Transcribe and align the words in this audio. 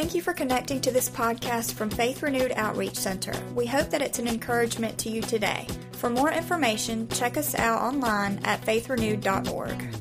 Thank 0.00 0.14
you 0.14 0.22
for 0.22 0.32
connecting 0.32 0.80
to 0.80 0.90
this 0.90 1.10
podcast 1.10 1.74
from 1.74 1.90
Faith 1.90 2.22
Renewed 2.22 2.54
Outreach 2.56 2.94
Center. 2.94 3.34
We 3.54 3.66
hope 3.66 3.90
that 3.90 4.00
it's 4.00 4.18
an 4.18 4.28
encouragement 4.28 4.96
to 5.00 5.10
you 5.10 5.20
today. 5.20 5.66
For 5.92 6.08
more 6.08 6.32
information, 6.32 7.06
check 7.08 7.36
us 7.36 7.54
out 7.54 7.82
online 7.82 8.40
at 8.44 8.62
faithrenewed.org. 8.62 9.94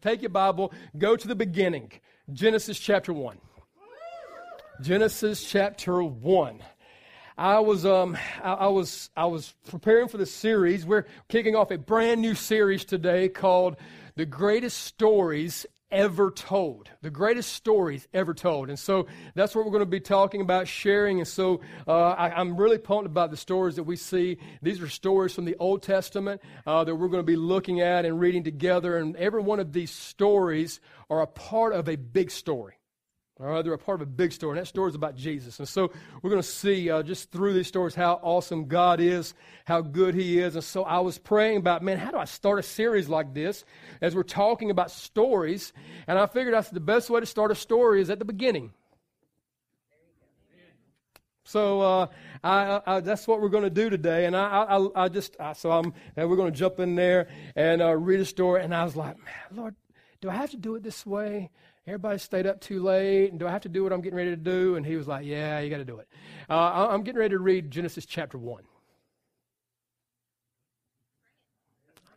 Take 0.00 0.22
your 0.22 0.30
Bible, 0.30 0.72
go 0.96 1.14
to 1.14 1.28
the 1.28 1.34
beginning. 1.34 1.92
Genesis 2.32 2.78
chapter 2.78 3.12
1. 3.12 3.36
Genesis 4.80 5.44
chapter 5.44 6.02
1. 6.02 6.62
I 7.36 7.60
was, 7.60 7.84
um, 7.84 8.16
I, 8.42 8.52
I, 8.52 8.68
was, 8.68 9.10
I 9.14 9.26
was 9.26 9.54
preparing 9.68 10.08
for 10.08 10.16
the 10.16 10.24
series. 10.24 10.86
We're 10.86 11.04
kicking 11.28 11.54
off 11.54 11.70
a 11.70 11.76
brand 11.76 12.22
new 12.22 12.34
series 12.34 12.86
today 12.86 13.28
called 13.28 13.76
The 14.16 14.26
Greatest 14.26 14.78
Stories 14.78 15.66
Ever 15.90 16.30
Told. 16.30 16.90
The 17.02 17.10
Greatest 17.10 17.52
Stories 17.52 18.08
Ever 18.12 18.34
Told. 18.34 18.68
And 18.68 18.78
so 18.78 19.06
that's 19.34 19.54
what 19.54 19.64
we're 19.64 19.70
going 19.70 19.80
to 19.80 19.86
be 19.86 20.00
talking 20.00 20.40
about, 20.40 20.68
sharing. 20.68 21.18
And 21.18 21.28
so 21.28 21.60
uh, 21.86 22.10
I, 22.10 22.40
am 22.40 22.56
really 22.56 22.78
pumped 22.78 23.06
about 23.06 23.30
the 23.30 23.36
stories 23.36 23.76
that 23.76 23.84
we 23.84 23.96
see. 23.96 24.38
These 24.62 24.80
are 24.80 24.88
stories 24.88 25.34
from 25.34 25.44
the 25.44 25.56
Old 25.58 25.82
Testament 25.82 26.40
uh, 26.66 26.84
that 26.84 26.94
we're 26.94 27.08
going 27.08 27.22
to 27.22 27.26
be 27.26 27.36
looking 27.36 27.80
at 27.80 28.04
and 28.04 28.18
reading 28.18 28.44
together. 28.44 28.96
And 28.96 29.16
every 29.16 29.42
one 29.42 29.60
of 29.60 29.72
these 29.72 29.90
stories 29.90 30.80
are 31.08 31.22
a 31.22 31.26
part 31.26 31.72
of 31.72 31.88
a 31.88 31.96
big 31.96 32.30
story. 32.30 32.79
All 33.40 33.46
right, 33.46 33.64
they're 33.64 33.72
a 33.72 33.78
part 33.78 34.02
of 34.02 34.06
a 34.06 34.10
big 34.10 34.32
story, 34.32 34.58
and 34.58 34.60
that 34.60 34.68
story 34.68 34.90
is 34.90 34.94
about 34.94 35.16
Jesus. 35.16 35.58
And 35.60 35.66
so 35.66 35.90
we're 36.20 36.28
going 36.28 36.42
to 36.42 36.48
see 36.48 36.90
uh, 36.90 37.02
just 37.02 37.30
through 37.32 37.54
these 37.54 37.68
stories 37.68 37.94
how 37.94 38.20
awesome 38.22 38.66
God 38.66 39.00
is, 39.00 39.32
how 39.64 39.80
good 39.80 40.14
He 40.14 40.38
is. 40.38 40.56
And 40.56 40.64
so 40.64 40.84
I 40.84 40.98
was 40.98 41.16
praying 41.16 41.56
about, 41.56 41.82
man, 41.82 41.96
how 41.96 42.10
do 42.10 42.18
I 42.18 42.26
start 42.26 42.58
a 42.58 42.62
series 42.62 43.08
like 43.08 43.32
this 43.32 43.64
as 44.02 44.14
we're 44.14 44.24
talking 44.24 44.70
about 44.70 44.90
stories? 44.90 45.72
And 46.06 46.18
I 46.18 46.26
figured 46.26 46.52
that's 46.52 46.68
the 46.68 46.80
best 46.80 47.08
way 47.08 47.20
to 47.20 47.24
start 47.24 47.50
a 47.50 47.54
story 47.54 48.02
is 48.02 48.10
at 48.10 48.18
the 48.18 48.26
beginning. 48.26 48.74
So 51.44 51.80
uh, 51.80 52.06
I, 52.44 52.82
I, 52.86 53.00
that's 53.00 53.26
what 53.26 53.40
we're 53.40 53.48
going 53.48 53.64
to 53.64 53.70
do 53.70 53.88
today, 53.88 54.26
and 54.26 54.36
I, 54.36 54.86
I, 54.94 55.08
just 55.08 55.36
so 55.56 55.72
I'm 55.72 55.94
and 56.14 56.28
we're 56.28 56.36
going 56.36 56.52
to 56.52 56.56
jump 56.56 56.78
in 56.78 56.94
there 56.94 57.26
and 57.56 57.80
uh, 57.80 57.96
read 57.96 58.20
a 58.20 58.24
story. 58.24 58.62
And 58.62 58.72
I 58.74 58.84
was 58.84 58.94
like, 58.94 59.16
man, 59.16 59.34
Lord, 59.50 59.74
do 60.20 60.28
I 60.28 60.34
have 60.34 60.50
to 60.50 60.58
do 60.58 60.74
it 60.74 60.82
this 60.82 61.06
way? 61.06 61.50
Everybody 61.90 62.18
stayed 62.18 62.46
up 62.46 62.60
too 62.60 62.80
late, 62.80 63.32
and 63.32 63.40
do 63.40 63.48
I 63.48 63.50
have 63.50 63.62
to 63.62 63.68
do 63.68 63.82
what 63.82 63.92
I'm 63.92 64.00
getting 64.00 64.16
ready 64.16 64.30
to 64.30 64.36
do? 64.36 64.76
And 64.76 64.86
he 64.86 64.94
was 64.94 65.08
like, 65.08 65.26
Yeah, 65.26 65.58
you 65.58 65.68
got 65.70 65.78
to 65.78 65.84
do 65.84 65.98
it. 65.98 66.06
Uh, 66.48 66.86
I'm 66.88 67.02
getting 67.02 67.18
ready 67.18 67.34
to 67.34 67.40
read 67.40 67.68
Genesis 67.68 68.06
chapter 68.06 68.38
1. 68.38 68.62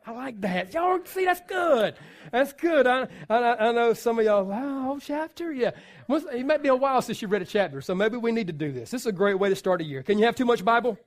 I 0.05 0.11
like 0.11 0.39
that. 0.41 0.75
Y'all 0.75 0.99
see, 1.05 1.25
that's 1.25 1.41
good. 1.47 1.95
That's 2.31 2.53
good. 2.53 2.85
I, 2.85 3.07
I, 3.27 3.69
I 3.69 3.71
know 3.71 3.95
some 3.95 4.19
of 4.19 4.25
y'all, 4.25 4.43
wow, 4.43 4.99
chapter? 5.01 5.51
Yeah. 5.51 5.71
It 6.07 6.45
might 6.45 6.61
be 6.61 6.69
a 6.69 6.75
while 6.75 7.01
since 7.01 7.23
you 7.23 7.27
read 7.27 7.41
a 7.41 7.45
chapter, 7.45 7.81
so 7.81 7.95
maybe 7.95 8.17
we 8.17 8.31
need 8.31 8.45
to 8.47 8.53
do 8.53 8.71
this. 8.71 8.91
This 8.91 9.01
is 9.01 9.07
a 9.07 9.11
great 9.11 9.39
way 9.39 9.49
to 9.49 9.55
start 9.55 9.81
a 9.81 9.83
year. 9.83 10.03
Can 10.03 10.19
you 10.19 10.25
have 10.25 10.35
too 10.35 10.45
much 10.45 10.63
Bible? 10.63 10.99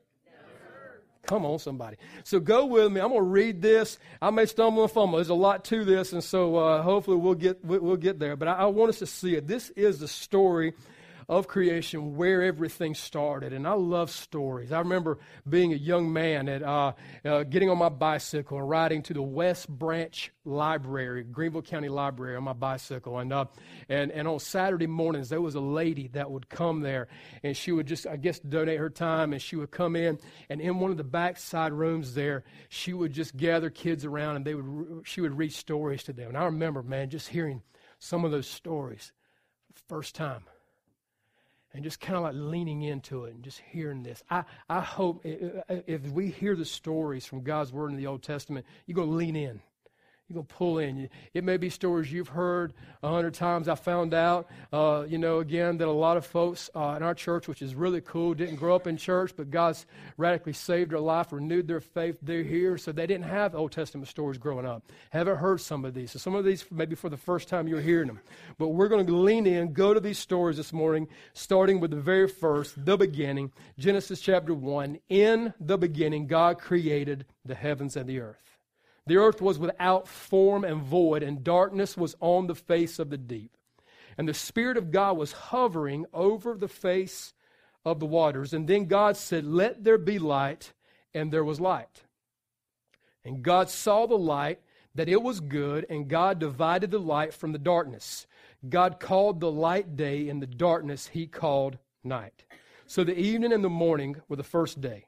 Come 1.27 1.45
on, 1.45 1.59
somebody. 1.59 1.97
So 2.25 2.39
go 2.39 2.67
with 2.67 2.93
me. 2.93 3.01
I'm 3.01 3.09
going 3.09 3.21
to 3.21 3.29
read 3.29 3.61
this. 3.61 3.99
I 4.23 4.31
may 4.31 4.47
stumble 4.47 4.83
and 4.85 4.93
fumble. 4.93 5.17
There's 5.19 5.29
a 5.29 5.35
lot 5.35 5.65
to 5.67 5.85
this, 5.85 6.13
and 6.13 6.23
so 6.23 6.57
uh, 6.57 6.83
hopefully 6.83 7.17
we'll 7.17 7.35
get 7.35 7.65
we'll 7.65 7.97
get 7.97 8.19
there. 8.19 8.37
But 8.37 8.49
I, 8.49 8.53
I 8.53 8.67
want 8.67 8.91
us 8.91 9.01
to 9.01 9.07
see 9.07 9.35
it. 9.35 9.47
This 9.47 9.71
is 9.71 9.99
the 9.99 10.09
story 10.09 10.75
of 11.29 11.49
creation 11.49 12.17
where 12.17 12.43
everything 12.43 12.95
started. 12.95 13.53
And 13.53 13.67
I 13.67 13.73
love 13.73 14.11
stories. 14.11 14.71
I 14.71 14.79
remember 14.79 15.19
being 15.49 15.73
a 15.73 15.77
young 15.77 16.13
man 16.13 16.49
and 16.49 16.65
uh, 16.65 16.93
uh, 17.25 17.43
getting 17.43 17.69
on 17.69 17.79
my 17.79 17.89
bicycle 17.89 18.59
and 18.59 18.69
riding 18.69 19.03
to 19.03 19.15
the 19.15 19.23
West 19.23 19.69
Branch 19.69 20.33
Library, 20.45 21.25
Greenville 21.25 21.63
County 21.63 21.89
Library, 21.89 22.37
on 22.37 22.45
my 22.45 22.53
bicycle. 22.53 23.19
And, 23.19 23.33
uh, 23.33 23.47
and, 23.89 24.13
and 24.13 24.29
on 24.29 24.39
Saturday 24.39 24.87
mornings, 24.87 25.29
there 25.29 25.41
was 25.41 25.57
a 25.57 25.61
lady 25.61 26.09
that 26.09 26.31
would 26.31 26.49
come 26.49 26.81
there 26.81 27.09
and 27.43 27.57
she 27.57 27.73
would 27.73 27.87
just, 27.87 28.07
I 28.07 28.17
guess, 28.17 28.39
donate 28.39 28.79
her 28.79 28.91
time 28.91 29.33
and 29.33 29.43
she 29.43 29.57
would 29.57 29.71
come 29.71 29.97
in. 29.97 30.19
And 30.49 30.61
in 30.61 30.79
one 30.79 30.91
of 30.93 30.97
the 30.97 31.05
backside 31.05 31.73
rooms 31.73 32.15
there, 32.15 32.45
she 32.69 32.93
would 32.93 33.13
just 33.13 33.37
gather 33.37 33.71
kids 33.71 34.05
around 34.05 34.37
and 34.37 34.45
they 34.45 34.55
would, 34.55 35.03
she 35.05 35.21
would 35.21 35.37
read 35.37 35.53
stories 35.53 36.05
to 36.05 36.13
them. 36.13 36.29
And 36.29 36.39
I 36.39 36.45
remember, 36.45 36.83
man, 36.83 37.11
just 37.11 37.29
hearing 37.29 37.63
some 37.99 38.25
of 38.25 38.31
those 38.31 38.47
stories 38.47 39.13
first 39.89 40.15
time 40.15 40.43
and 41.77 41.85
just 41.85 42.01
kind 42.01 42.17
of 42.17 42.23
like 42.23 42.35
leaning 42.35 42.83
into 42.83 43.27
it 43.27 43.35
and 43.35 43.45
just 43.45 43.61
hearing 43.71 44.03
this. 44.03 44.23
I, 44.31 44.45
I 44.69 44.81
hope 44.81 45.21
if 45.25 46.11
we 46.11 46.29
hear 46.29 46.57
the 46.57 46.65
stories 46.65 47.27
from 47.27 47.43
God's 47.43 47.71
Word 47.71 47.91
in 47.91 47.97
the 47.97 48.07
Old 48.07 48.23
Testament, 48.23 48.65
you're 48.87 48.97
going 48.97 49.11
to 49.11 49.15
lean 49.15 49.37
in. 49.37 49.61
You're 50.29 50.35
going 50.35 50.47
to 50.47 50.55
pull 50.55 50.79
in. 50.79 51.09
It 51.35 51.45
may 51.45 51.57
be 51.57 51.71
stories 51.71 52.11
you've 52.11 52.27
heard 52.27 52.73
a 53.01 53.09
hundred 53.09 53.35
times. 53.35 53.69
I 53.69 53.77
found 53.77 54.13
out, 54.13 54.49
uh, 54.73 55.05
you 55.09 55.19
know, 55.19 55.39
again, 55.39 55.79
that 55.79 55.87
a 55.87 55.93
lot 55.93 56.17
of 56.17 56.27
folks 56.27 56.69
uh, 56.75 56.95
in 56.97 57.05
our 57.05 57.15
church, 57.15 57.47
which 57.47 57.63
is 57.63 57.77
really 57.77 58.01
cool, 58.01 58.35
didn't 58.35 58.57
grow 58.57 58.75
up 58.75 58.89
in 58.89 58.97
church, 58.97 59.35
but 59.37 59.53
God's 59.53 59.87
radically 60.17 60.53
saved 60.53 60.91
their 60.91 60.99
life, 60.99 61.33
renewed 61.33 61.69
their 61.69 61.81
faith. 61.81 62.19
They're 62.21 62.43
here, 62.43 62.77
so 62.77 62.91
they 62.91 63.07
didn't 63.07 63.27
have 63.27 63.55
Old 63.55 63.71
Testament 63.71 64.09
stories 64.09 64.37
growing 64.37 64.67
up. 64.67 64.83
Haven't 65.11 65.37
heard 65.37 65.61
some 65.61 65.85
of 65.85 65.95
these. 65.95 66.11
So 66.11 66.19
some 66.19 66.35
of 66.35 66.45
these, 66.45 66.65
maybe 66.73 66.97
for 66.97 67.09
the 67.09 67.17
first 67.17 67.47
time, 67.47 67.69
you're 67.69 67.81
hearing 67.81 68.09
them. 68.09 68.19
But 68.59 68.71
we're 68.71 68.89
going 68.89 69.07
to 69.07 69.17
lean 69.17 69.47
in, 69.47 69.75
go 69.75 69.95
to 69.95 70.01
these 70.01 70.19
stories 70.19 70.57
this 70.57 70.73
morning, 70.73 71.07
starting 71.35 71.79
with 71.79 71.93
the 71.93 72.01
very 72.01 72.27
first, 72.27 72.85
the 72.85 72.97
beginning, 72.97 73.53
Genesis 73.79 74.21
chapter 74.21 74.55
1. 74.55 74.99
In 75.09 75.55
the 75.61 75.79
beginning, 75.79 76.27
God 76.27 76.59
created 76.59 77.27
the 77.45 77.55
heavens 77.55 77.97
and 77.97 78.09
the 78.09 78.19
earth. 78.19 78.56
The 79.07 79.17
earth 79.17 79.41
was 79.41 79.59
without 79.59 80.09
form 80.09 80.65
and 80.65 80.83
void, 80.83 81.23
and 81.23 81.45
darkness 81.45 81.97
was 81.97 82.17
on 82.21 82.47
the 82.47 82.55
face 82.55 82.99
of 82.99 83.11
the 83.11 83.19
deep. 83.19 83.57
And 84.19 84.29
the 84.29 84.35
Spirit 84.35 84.77
of 84.77 84.91
God 84.91 85.17
was 85.17 85.33
hovering 85.33 86.07
over 86.13 86.55
the 86.55 86.69
face 86.69 87.35
of 87.85 88.01
the 88.01 88.07
waters. 88.07 88.53
And 88.53 88.67
then 88.67 88.87
God 88.87 89.17
said, 89.17 89.45
Let 89.45 89.85
there 89.85 89.99
be 89.99 90.19
light, 90.19 90.73
and 91.15 91.33
there 91.33 91.45
was 91.45 91.61
light. 91.61 92.03
And 93.25 93.43
God 93.43 93.71
saw 93.71 94.07
the 94.07 94.19
light, 94.19 94.61
that 94.95 95.09
it 95.09 95.23
was 95.23 95.41
good, 95.41 95.87
and 95.91 96.09
God 96.09 96.39
divided 96.39 96.91
the 96.91 96.99
light 96.99 97.35
from 97.35 97.53
the 97.53 97.59
darkness. 97.59 98.27
God 98.69 98.99
called 98.99 99.41
the 99.41 99.53
light 99.53 99.97
day, 99.97 100.29
and 100.29 100.43
the 100.43 100.47
darkness 100.47 101.09
he 101.09 101.27
called 101.27 101.79
night. 102.03 102.45
So 102.87 103.05
the 103.05 103.19
evening 103.19 103.53
and 103.53 103.63
the 103.63 103.69
morning 103.69 104.17
were 104.29 104.37
the 104.37 104.43
first 104.43 104.81
day. 104.81 105.06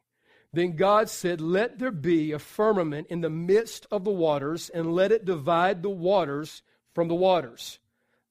Then 0.52 0.76
God 0.76 1.10
said, 1.10 1.40
Let 1.40 1.78
there 1.78 1.90
be 1.90 2.32
a 2.32 2.38
firmament 2.38 3.08
in 3.10 3.20
the 3.20 3.30
midst 3.30 3.86
of 3.90 4.04
the 4.04 4.10
waters, 4.10 4.68
and 4.70 4.94
let 4.94 5.12
it 5.12 5.24
divide 5.24 5.82
the 5.82 5.90
waters 5.90 6.62
from 6.94 7.08
the 7.08 7.14
waters. 7.14 7.78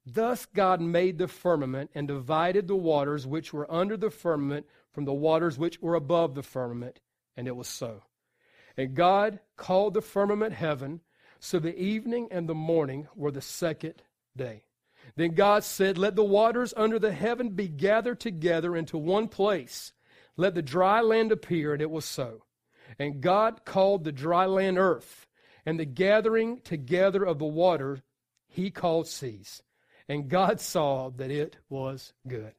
Thus 0.06 0.46
God 0.46 0.82
made 0.82 1.18
the 1.18 1.28
firmament 1.28 1.92
and 1.94 2.08
divided 2.08 2.68
the 2.68 2.76
waters 2.76 3.28
which 3.28 3.54
were 3.54 3.72
under 3.72 3.98
the 3.98 4.10
firmament 4.10 4.66
from 4.92 5.06
the 5.06 5.14
waters 5.14 5.60
which 5.60 5.82
were 5.82 5.96
above 5.96 6.34
the 6.34 6.44
firmament. 6.44 7.02
And 7.36 7.48
it 7.48 7.56
was 7.56 7.68
so. 7.68 8.04
And 8.78 8.96
God 8.96 9.40
called 9.58 9.94
the 9.94 10.02
firmament 10.02 10.54
heaven. 10.54 11.02
So 11.40 11.60
the 11.60 11.78
evening 11.78 12.30
and 12.32 12.48
the 12.48 12.56
morning 12.56 13.08
were 13.16 13.32
the 13.32 13.42
second 13.42 14.02
day. 14.36 14.64
Then 15.16 15.34
God 15.36 15.64
said, 15.64 15.98
Let 15.98 16.16
the 16.16 16.24
waters 16.24 16.74
under 16.76 16.98
the 16.98 17.12
heaven 17.12 17.50
be 17.50 17.68
gathered 17.68 18.20
together 18.20 18.76
into 18.76 18.98
one 18.98 19.28
place 19.28 19.92
let 20.38 20.56
the 20.56 20.62
dry 20.62 21.02
land 21.02 21.32
appear, 21.32 21.74
and 21.74 21.82
it 21.82 21.92
was 21.92 22.06
so. 22.06 22.44
And 23.00 23.22
God 23.22 23.66
called 23.66 24.04
the 24.04 24.12
dry 24.12 24.46
land 24.46 24.78
earth, 24.78 25.28
and 25.66 25.80
the 25.80 25.86
gathering 25.86 26.62
together 26.62 27.24
of 27.24 27.40
the 27.40 27.46
water 27.46 28.04
he 28.48 28.72
called 28.72 29.08
seas. 29.08 29.62
And 30.08 30.30
God 30.30 30.62
saw 30.62 31.10
that 31.18 31.32
it 31.32 31.58
was 31.70 32.14
good. 32.28 32.54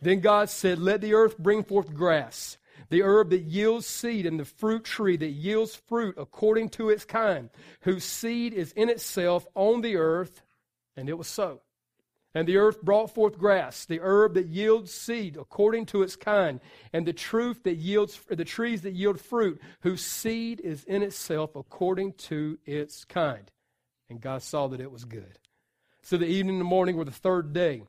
Then 0.00 0.20
God 0.20 0.48
said, 0.48 0.78
Let 0.78 1.00
the 1.00 1.14
earth 1.14 1.36
bring 1.36 1.62
forth 1.64 1.92
grass, 1.92 2.56
the 2.88 3.02
herb 3.02 3.30
that 3.30 3.42
yields 3.42 3.86
seed, 3.86 4.24
and 4.24 4.40
the 4.40 4.44
fruit 4.44 4.84
tree 4.84 5.16
that 5.16 5.30
yields 5.30 5.74
fruit 5.74 6.14
according 6.16 6.70
to 6.70 6.88
its 6.88 7.04
kind, 7.04 7.50
whose 7.80 8.04
seed 8.04 8.54
is 8.54 8.72
in 8.72 8.88
itself 8.88 9.46
on 9.54 9.82
the 9.82 9.96
earth. 9.96 10.42
And 10.96 11.08
it 11.08 11.18
was 11.18 11.28
so. 11.28 11.60
And 12.36 12.46
the 12.46 12.58
earth 12.58 12.82
brought 12.82 13.14
forth 13.14 13.38
grass, 13.38 13.86
the 13.86 14.00
herb 14.02 14.34
that 14.34 14.48
yields 14.48 14.92
seed 14.92 15.38
according 15.38 15.86
to 15.86 16.02
its 16.02 16.16
kind, 16.16 16.60
and 16.92 17.06
the 17.06 17.14
truth 17.14 17.62
that 17.62 17.76
yields 17.76 18.20
the 18.28 18.44
trees 18.44 18.82
that 18.82 18.92
yield 18.92 19.18
fruit, 19.18 19.58
whose 19.80 20.04
seed 20.04 20.60
is 20.60 20.84
in 20.84 21.02
itself 21.02 21.56
according 21.56 22.12
to 22.12 22.58
its 22.66 23.06
kind. 23.06 23.50
And 24.10 24.20
God 24.20 24.42
saw 24.42 24.66
that 24.66 24.82
it 24.82 24.92
was 24.92 25.06
good. 25.06 25.38
So 26.02 26.18
the 26.18 26.26
evening 26.26 26.56
and 26.56 26.60
the 26.60 26.66
morning 26.66 26.98
were 26.98 27.06
the 27.06 27.10
third 27.10 27.54
day. 27.54 27.84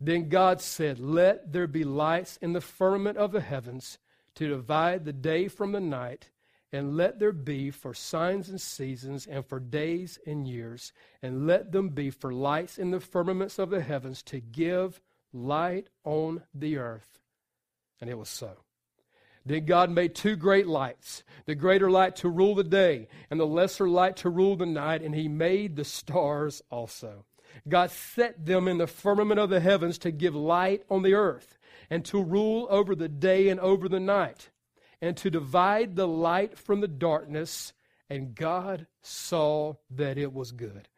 Then 0.00 0.30
God 0.30 0.62
said, 0.62 0.98
Let 0.98 1.52
there 1.52 1.66
be 1.66 1.84
lights 1.84 2.38
in 2.40 2.54
the 2.54 2.62
firmament 2.62 3.18
of 3.18 3.32
the 3.32 3.42
heavens 3.42 3.98
to 4.36 4.48
divide 4.48 5.04
the 5.04 5.12
day 5.12 5.46
from 5.46 5.72
the 5.72 5.80
night 5.80 6.30
and 6.72 6.96
let 6.96 7.18
there 7.18 7.32
be 7.32 7.70
for 7.70 7.92
signs 7.94 8.48
and 8.48 8.60
seasons, 8.60 9.26
and 9.26 9.44
for 9.44 9.58
days 9.58 10.18
and 10.26 10.46
years, 10.46 10.92
and 11.22 11.46
let 11.46 11.72
them 11.72 11.88
be 11.88 12.10
for 12.10 12.32
lights 12.32 12.78
in 12.78 12.90
the 12.90 13.00
firmaments 13.00 13.58
of 13.58 13.70
the 13.70 13.80
heavens 13.80 14.22
to 14.22 14.40
give 14.40 15.00
light 15.32 15.88
on 16.04 16.42
the 16.54 16.76
earth. 16.76 17.18
And 18.00 18.08
it 18.08 18.18
was 18.18 18.28
so. 18.28 18.52
Then 19.44 19.64
God 19.64 19.90
made 19.90 20.14
two 20.14 20.36
great 20.36 20.66
lights 20.66 21.24
the 21.46 21.54
greater 21.54 21.90
light 21.90 22.16
to 22.16 22.28
rule 22.28 22.54
the 22.54 22.64
day, 22.64 23.08
and 23.30 23.40
the 23.40 23.46
lesser 23.46 23.88
light 23.88 24.16
to 24.18 24.28
rule 24.28 24.56
the 24.56 24.66
night, 24.66 25.02
and 25.02 25.14
he 25.14 25.28
made 25.28 25.76
the 25.76 25.84
stars 25.84 26.62
also. 26.70 27.24
God 27.68 27.90
set 27.90 28.46
them 28.46 28.68
in 28.68 28.78
the 28.78 28.86
firmament 28.86 29.40
of 29.40 29.50
the 29.50 29.60
heavens 29.60 29.98
to 29.98 30.10
give 30.10 30.34
light 30.34 30.84
on 30.88 31.02
the 31.02 31.14
earth, 31.14 31.58
and 31.88 32.04
to 32.04 32.22
rule 32.22 32.66
over 32.70 32.94
the 32.94 33.08
day 33.08 33.48
and 33.48 33.58
over 33.58 33.88
the 33.88 34.00
night, 34.00 34.50
and 35.00 35.16
to 35.18 35.30
divide 35.30 35.96
the 35.96 36.08
light 36.08 36.58
from 36.58 36.80
the 36.80 36.88
darkness. 36.88 37.72
And 38.08 38.34
God 38.34 38.86
saw 39.02 39.74
that 39.90 40.18
it 40.18 40.32
was 40.32 40.52
good. 40.52 40.88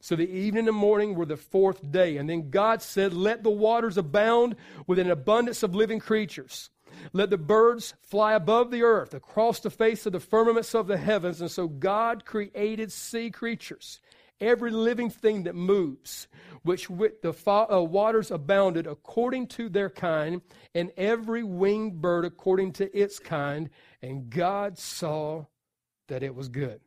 So 0.00 0.14
the 0.14 0.30
evening 0.30 0.60
and 0.60 0.68
the 0.68 0.72
morning 0.72 1.14
were 1.14 1.26
the 1.26 1.36
fourth 1.36 1.90
day. 1.90 2.18
And 2.18 2.28
then 2.28 2.50
God 2.50 2.82
said, 2.82 3.12
Let 3.12 3.42
the 3.42 3.50
waters 3.50 3.98
abound 3.98 4.56
with 4.86 4.98
an 4.98 5.10
abundance 5.10 5.62
of 5.62 5.74
living 5.74 5.98
creatures 5.98 6.70
let 7.12 7.30
the 7.30 7.38
birds 7.38 7.94
fly 8.02 8.34
above 8.34 8.70
the 8.70 8.82
earth, 8.82 9.14
across 9.14 9.60
the 9.60 9.70
face 9.70 10.06
of 10.06 10.12
the 10.12 10.20
firmaments 10.20 10.74
of 10.74 10.86
the 10.86 10.96
heavens. 10.96 11.40
And 11.40 11.50
so 11.50 11.68
God 11.68 12.24
created 12.24 12.92
sea 12.92 13.30
creatures, 13.30 14.00
every 14.40 14.70
living 14.70 15.10
thing 15.10 15.44
that 15.44 15.54
moves, 15.54 16.28
which 16.62 16.88
with 16.88 17.22
the 17.22 17.34
uh, 17.46 17.80
waters 17.80 18.30
abounded 18.30 18.86
according 18.86 19.46
to 19.48 19.68
their 19.68 19.90
kind, 19.90 20.42
and 20.74 20.90
every 20.96 21.42
winged 21.42 22.00
bird 22.00 22.24
according 22.24 22.72
to 22.72 22.96
its 22.96 23.18
kind. 23.18 23.70
And 24.02 24.30
God 24.30 24.78
saw 24.78 25.46
that 26.08 26.22
it 26.22 26.34
was 26.34 26.48
good 26.48 26.80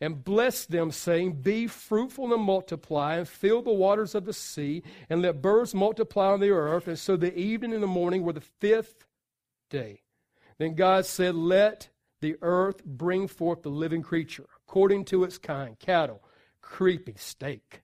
and 0.00 0.24
blessed 0.24 0.70
them, 0.70 0.90
saying, 0.90 1.42
Be 1.42 1.66
fruitful 1.66 2.32
and 2.32 2.42
multiply, 2.42 3.16
and 3.16 3.28
fill 3.28 3.62
the 3.62 3.72
waters 3.72 4.14
of 4.14 4.24
the 4.24 4.32
sea, 4.32 4.82
and 5.08 5.22
let 5.22 5.42
birds 5.42 5.74
multiply 5.74 6.32
on 6.32 6.40
the 6.40 6.50
earth. 6.50 6.88
And 6.88 6.98
so 6.98 7.16
the 7.16 7.36
evening 7.36 7.74
and 7.74 7.82
the 7.82 7.88
morning 7.88 8.22
were 8.22 8.32
the 8.32 8.40
fifth 8.40 9.06
day. 9.70 10.02
Then 10.58 10.74
God 10.74 11.06
said, 11.06 11.34
Let 11.34 11.88
the 12.20 12.36
earth 12.42 12.84
bring 12.84 13.28
forth 13.28 13.62
the 13.62 13.70
living 13.70 14.02
creature 14.02 14.46
according 14.66 15.04
to 15.06 15.24
its 15.24 15.38
kind 15.38 15.78
cattle, 15.78 16.22
creeping, 16.62 17.16
steak, 17.18 17.82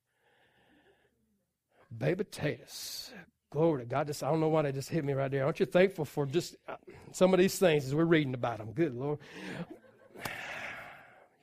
baby 1.97 2.25
potatoes. 2.25 3.11
Glory 3.51 3.83
to 3.83 3.89
God. 3.89 4.07
Just, 4.07 4.23
I 4.23 4.31
don't 4.31 4.41
know 4.41 4.49
why 4.49 4.63
they 4.63 4.73
just 4.73 4.91
hit 4.91 5.05
me 5.05 5.15
right 5.15 5.31
there. 5.31 5.45
Aren't 5.45 5.61
you 5.61 5.67
thankful 5.67 6.05
for 6.05 6.27
just 6.27 6.55
uh, 6.69 6.77
some 7.13 7.33
of 7.33 7.39
these 7.39 7.59
things 7.59 7.87
as 7.87 7.95
we're 7.95 8.05
reading 8.05 8.35
about 8.35 8.59
them? 8.59 8.73
Good 8.73 8.95
Lord. 8.95 9.19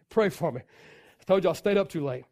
Pray 0.10 0.30
for 0.30 0.52
me. 0.52 0.62
I 0.62 1.24
told 1.26 1.44
you 1.44 1.50
I 1.50 1.54
stayed 1.54 1.78
up 1.78 1.90
too 1.90 2.06
late. 2.06 2.26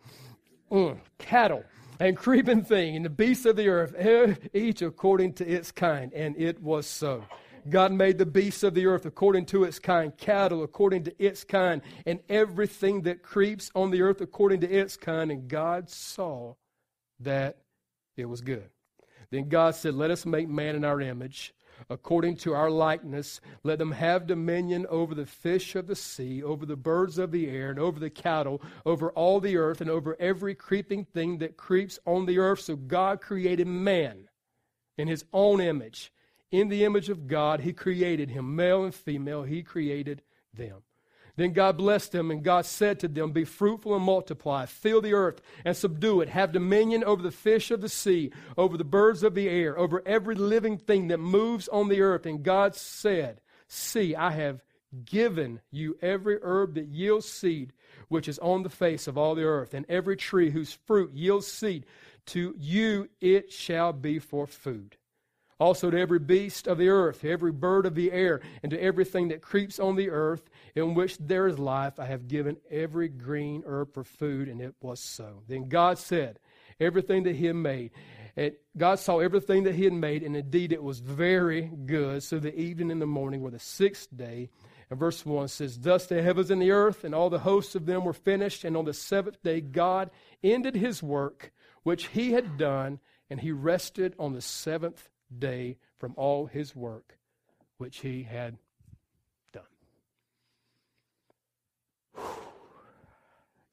Mm, 0.71 0.99
cattle 1.17 1.63
and 1.99 2.15
creeping 2.15 2.63
thing 2.63 2.95
and 2.95 3.05
the 3.05 3.09
beasts 3.09 3.45
of 3.45 3.55
the 3.55 3.67
earth, 3.67 4.47
each 4.53 4.81
according 4.81 5.33
to 5.33 5.47
its 5.47 5.71
kind. 5.71 6.13
And 6.13 6.35
it 6.37 6.61
was 6.61 6.85
so. 6.85 7.23
God 7.69 7.91
made 7.91 8.17
the 8.17 8.25
beasts 8.25 8.63
of 8.63 8.73
the 8.73 8.85
earth 8.85 9.05
according 9.05 9.45
to 9.47 9.63
its 9.63 9.79
kind, 9.79 10.15
cattle 10.17 10.63
according 10.63 11.03
to 11.05 11.23
its 11.23 11.43
kind, 11.43 11.81
and 12.05 12.19
everything 12.29 13.03
that 13.03 13.23
creeps 13.23 13.71
on 13.75 13.91
the 13.91 14.01
earth 14.01 14.21
according 14.21 14.61
to 14.61 14.69
its 14.69 14.97
kind. 14.97 15.31
And 15.31 15.47
God 15.47 15.89
saw 15.89 16.55
that 17.19 17.57
it 18.17 18.25
was 18.25 18.41
good. 18.41 18.69
Then 19.31 19.49
God 19.49 19.75
said, 19.75 19.95
Let 19.95 20.11
us 20.11 20.25
make 20.25 20.47
man 20.47 20.75
in 20.75 20.85
our 20.85 21.01
image, 21.01 21.53
according 21.89 22.37
to 22.37 22.53
our 22.53 22.69
likeness. 22.69 23.41
Let 23.63 23.79
them 23.79 23.91
have 23.91 24.27
dominion 24.27 24.85
over 24.89 25.15
the 25.15 25.25
fish 25.25 25.75
of 25.75 25.87
the 25.87 25.95
sea, 25.95 26.43
over 26.43 26.65
the 26.65 26.75
birds 26.75 27.17
of 27.17 27.31
the 27.31 27.49
air, 27.49 27.71
and 27.71 27.79
over 27.79 27.99
the 27.99 28.09
cattle, 28.09 28.61
over 28.85 29.11
all 29.11 29.39
the 29.39 29.57
earth, 29.57 29.81
and 29.81 29.89
over 29.89 30.15
every 30.19 30.53
creeping 30.53 31.05
thing 31.05 31.39
that 31.39 31.57
creeps 31.57 31.97
on 32.05 32.25
the 32.25 32.37
earth. 32.37 32.59
So 32.59 32.75
God 32.75 33.21
created 33.21 33.67
man 33.67 34.29
in 34.97 35.07
his 35.07 35.25
own 35.33 35.59
image. 35.61 36.11
In 36.53 36.69
the 36.69 36.85
image 36.85 37.09
of 37.09 37.25
God, 37.25 37.61
He 37.61 37.73
created 37.73 38.29
him, 38.29 38.55
male 38.55 38.83
and 38.83 38.93
female, 38.93 39.41
He 39.41 39.63
created 39.63 40.21
them. 40.53 40.83
Then 41.35 41.51
God 41.51 41.77
blessed 41.77 42.11
them, 42.11 42.29
and 42.29 42.43
God 42.43 42.67
said 42.67 42.99
to 42.99 43.07
them, 43.07 43.31
Be 43.31 43.43
fruitful 43.43 43.95
and 43.95 44.05
multiply, 44.05 44.67
fill 44.67 45.01
the 45.01 45.15
earth 45.15 45.41
and 45.65 45.75
subdue 45.75 46.21
it, 46.21 46.29
have 46.29 46.51
dominion 46.51 47.03
over 47.03 47.23
the 47.23 47.31
fish 47.31 47.71
of 47.71 47.81
the 47.81 47.89
sea, 47.89 48.31
over 48.55 48.77
the 48.77 48.83
birds 48.83 49.23
of 49.23 49.33
the 49.33 49.49
air, 49.49 49.75
over 49.79 50.03
every 50.05 50.35
living 50.35 50.77
thing 50.77 51.07
that 51.07 51.17
moves 51.17 51.67
on 51.69 51.89
the 51.89 52.01
earth. 52.01 52.27
And 52.27 52.43
God 52.43 52.75
said, 52.75 53.41
See, 53.67 54.15
I 54.15 54.29
have 54.33 54.61
given 55.05 55.59
you 55.71 55.97
every 56.03 56.37
herb 56.43 56.75
that 56.75 56.85
yields 56.85 57.27
seed, 57.27 57.73
which 58.09 58.27
is 58.27 58.37
on 58.37 58.61
the 58.61 58.69
face 58.69 59.07
of 59.07 59.17
all 59.17 59.33
the 59.33 59.41
earth, 59.41 59.73
and 59.73 59.87
every 59.89 60.17
tree 60.17 60.51
whose 60.51 60.77
fruit 60.85 61.15
yields 61.15 61.47
seed. 61.47 61.87
To 62.27 62.53
you 62.59 63.09
it 63.19 63.51
shall 63.51 63.91
be 63.91 64.19
for 64.19 64.45
food. 64.45 64.97
Also 65.59 65.89
to 65.89 65.97
every 65.97 66.19
beast 66.19 66.67
of 66.67 66.77
the 66.77 66.89
earth, 66.89 67.23
every 67.23 67.51
bird 67.51 67.85
of 67.85 67.95
the 67.95 68.11
air, 68.11 68.41
and 68.61 68.71
to 68.71 68.81
everything 68.81 69.27
that 69.29 69.41
creeps 69.41 69.79
on 69.79 69.95
the 69.95 70.09
earth, 70.09 70.49
in 70.75 70.93
which 70.93 71.17
there 71.19 71.47
is 71.47 71.59
life, 71.59 71.99
I 71.99 72.05
have 72.05 72.27
given 72.27 72.57
every 72.69 73.07
green 73.07 73.63
herb 73.65 73.93
for 73.93 74.03
food, 74.03 74.49
and 74.49 74.59
it 74.61 74.75
was 74.81 74.99
so. 74.99 75.43
Then 75.47 75.69
God 75.69 75.97
said, 75.97 76.39
everything 76.79 77.23
that 77.23 77.35
He 77.35 77.45
had 77.45 77.55
made, 77.55 77.91
and 78.35 78.53
God 78.75 78.99
saw 78.99 79.19
everything 79.19 79.63
that 79.63 79.75
He 79.75 79.83
had 79.83 79.93
made, 79.93 80.23
and 80.23 80.35
indeed 80.35 80.71
it 80.71 80.83
was 80.83 80.99
very 80.99 81.71
good. 81.85 82.23
So 82.23 82.39
the 82.39 82.55
evening 82.55 82.91
and 82.91 83.01
the 83.01 83.05
morning 83.05 83.41
were 83.41 83.51
the 83.51 83.59
sixth 83.59 84.15
day. 84.15 84.49
And 84.89 84.99
verse 84.99 85.25
1 85.25 85.47
says, 85.47 85.79
Thus 85.79 86.07
the 86.07 86.21
heavens 86.21 86.51
and 86.51 86.61
the 86.61 86.71
earth 86.71 87.03
and 87.03 87.15
all 87.15 87.29
the 87.29 87.39
hosts 87.39 87.75
of 87.75 87.85
them 87.85 88.03
were 88.03 88.13
finished, 88.13 88.63
and 88.63 88.75
on 88.75 88.85
the 88.85 88.93
seventh 88.93 89.41
day 89.43 89.61
God 89.61 90.09
ended 90.43 90.75
His 90.75 91.03
work 91.03 91.51
which 91.83 92.07
He 92.07 92.31
had 92.31 92.57
done, 92.57 92.99
and 93.29 93.39
He 93.39 93.51
rested 93.51 94.15
on 94.17 94.33
the 94.33 94.41
seventh 94.41 95.09
day 95.39 95.77
from 95.97 96.13
all 96.15 96.45
his 96.45 96.75
work 96.75 97.17
which 97.77 97.99
he 97.99 98.23
had 98.23 98.57
done. 99.51 99.63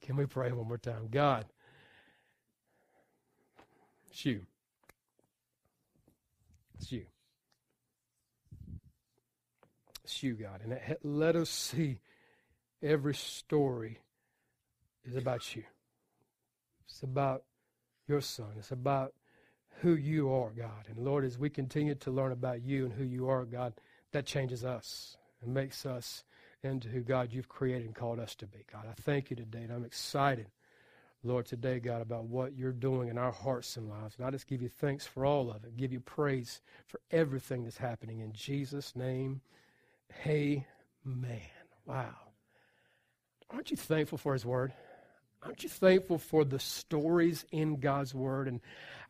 Can 0.01 0.15
we 0.17 0.25
pray 0.25 0.51
one 0.51 0.67
more 0.67 0.77
time? 0.77 1.07
God, 1.09 1.45
it's 4.09 4.25
you. 4.25 4.41
It's 6.79 6.91
you. 6.91 7.05
It's 10.03 10.23
you, 10.23 10.33
God. 10.33 10.61
And 10.63 10.97
let 11.03 11.35
us 11.35 11.49
see 11.49 11.99
every 12.81 13.13
story 13.13 13.99
is 15.05 15.15
about 15.15 15.55
you. 15.55 15.63
It's 16.87 17.03
about 17.03 17.43
your 18.07 18.21
son. 18.21 18.47
It's 18.57 18.71
about 18.71 19.13
who 19.79 19.95
you 19.95 20.31
are, 20.33 20.51
God. 20.51 20.87
And 20.89 21.03
Lord, 21.03 21.25
as 21.25 21.37
we 21.37 21.49
continue 21.49 21.95
to 21.95 22.11
learn 22.11 22.31
about 22.31 22.63
you 22.63 22.85
and 22.85 22.93
who 22.93 23.03
you 23.03 23.29
are, 23.29 23.45
God, 23.45 23.73
that 24.11 24.25
changes 24.25 24.63
us 24.63 25.17
and 25.41 25.53
makes 25.53 25.85
us 25.85 26.23
into 26.63 26.87
who, 26.87 27.01
God, 27.01 27.29
you've 27.31 27.49
created 27.49 27.87
and 27.87 27.95
called 27.95 28.19
us 28.19 28.35
to 28.35 28.45
be. 28.45 28.59
God, 28.71 28.85
I 28.87 28.93
thank 29.01 29.29
you 29.29 29.35
today, 29.35 29.63
and 29.63 29.71
I'm 29.71 29.85
excited, 29.85 30.47
Lord, 31.23 31.47
today, 31.47 31.79
God, 31.79 32.01
about 32.01 32.25
what 32.25 32.55
you're 32.55 32.71
doing 32.71 33.09
in 33.09 33.17
our 33.17 33.31
hearts 33.31 33.77
and 33.77 33.89
lives. 33.89 34.15
And 34.17 34.25
I 34.25 34.29
just 34.29 34.47
give 34.47 34.61
you 34.61 34.69
thanks 34.69 35.05
for 35.07 35.25
all 35.25 35.49
of 35.49 35.63
it, 35.63 35.77
give 35.77 35.91
you 35.91 35.99
praise 35.99 36.61
for 36.85 36.99
everything 37.09 37.63
that's 37.63 37.77
happening. 37.77 38.19
In 38.19 38.33
Jesus' 38.33 38.95
name, 38.95 39.41
hey, 40.23 40.67
man. 41.03 41.39
Wow. 41.85 42.13
Aren't 43.49 43.71
you 43.71 43.77
thankful 43.77 44.17
for 44.19 44.33
his 44.33 44.45
word? 44.45 44.73
Aren't 45.43 45.63
you 45.63 45.69
thankful 45.69 46.19
for 46.19 46.45
the 46.45 46.59
stories 46.59 47.45
in 47.51 47.79
God's 47.79 48.13
Word? 48.13 48.47
And 48.47 48.61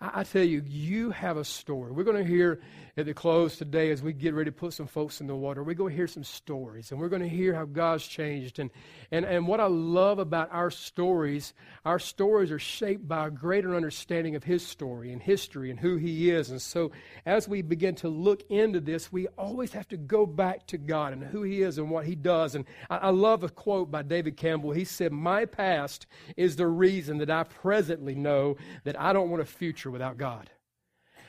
I, 0.01 0.21
I, 0.21 0.23
tell 0.23 0.43
you, 0.43 0.63
you 0.65 1.11
have 1.11 1.37
a 1.37 1.45
story. 1.45 1.91
We're 1.91 2.03
going 2.03 2.17
to 2.17 2.29
hear 2.29 2.59
at 2.97 3.05
the 3.05 3.13
close 3.13 3.57
today 3.57 3.91
as 3.91 4.01
we 4.01 4.11
get 4.11 4.33
ready 4.33 4.49
to 4.49 4.55
put 4.55 4.73
some 4.73 4.87
folks 4.87 5.21
in 5.21 5.27
the 5.27 5.35
water. 5.35 5.63
We're 5.63 5.75
going 5.75 5.91
to 5.91 5.95
hear 5.95 6.07
some 6.07 6.23
stories, 6.23 6.91
and 6.91 6.99
we're 6.99 7.09
going 7.09 7.21
to 7.21 7.29
hear 7.29 7.53
how 7.53 7.65
God's 7.65 8.05
changed. 8.05 8.59
And, 8.59 8.69
and, 9.11 9.23
and 9.23 9.47
what 9.47 9.59
I 9.59 9.67
love 9.67 10.19
about 10.19 10.49
our 10.51 10.71
stories, 10.71 11.53
our 11.85 11.99
stories 11.99 12.51
are 12.51 12.59
shaped 12.59 13.07
by 13.07 13.27
a 13.27 13.31
greater 13.31 13.75
understanding 13.75 14.35
of 14.35 14.43
His 14.43 14.65
story 14.65 15.13
and 15.13 15.21
history 15.21 15.69
and 15.69 15.79
who 15.79 15.95
He 15.95 16.31
is. 16.31 16.49
And 16.49 16.61
so 16.61 16.91
as 17.25 17.47
we 17.47 17.61
begin 17.61 17.95
to 17.95 18.09
look 18.09 18.43
into 18.49 18.81
this, 18.81 19.11
we 19.11 19.27
always 19.37 19.71
have 19.73 19.87
to 19.89 19.97
go 19.97 20.25
back 20.25 20.67
to 20.67 20.77
God 20.77 21.13
and 21.13 21.23
who 21.23 21.43
He 21.43 21.61
is 21.61 21.77
and 21.77 21.89
what 21.89 22.05
He 22.05 22.15
does. 22.15 22.55
And 22.55 22.65
I, 22.89 22.97
I 22.97 23.09
love 23.11 23.43
a 23.43 23.49
quote 23.49 23.89
by 23.89 24.01
David 24.01 24.35
Campbell. 24.35 24.71
He 24.71 24.85
said, 24.85 25.11
My 25.13 25.45
past 25.45 26.07
is 26.35 26.55
the 26.57 26.67
reason 26.67 27.19
that 27.19 27.29
I 27.29 27.43
presently 27.43 28.15
know 28.15 28.57
that 28.83 28.99
I 28.99 29.13
don't 29.13 29.29
want 29.29 29.41
a 29.41 29.45
future 29.45 29.90
without 29.91 30.17
God. 30.17 30.49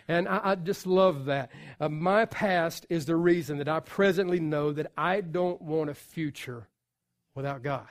And 0.09 0.29
I, 0.29 0.41
I 0.45 0.55
just 0.57 0.87
love 0.87 1.27
that. 1.27 1.51
Uh, 1.81 1.89
my 1.89 2.25
past 2.25 2.87
is 2.89 3.07
the 3.07 3.17
reason 3.17 3.59
that 3.59 3.69
I 3.69 3.81
presently 3.81 4.41
know 4.41 4.73
that 4.73 4.91
I 4.97 5.21
don't 5.21 5.61
want 5.63 5.91
a 5.91 5.95
future 5.95 6.69
without 7.35 7.63
God. 7.63 7.89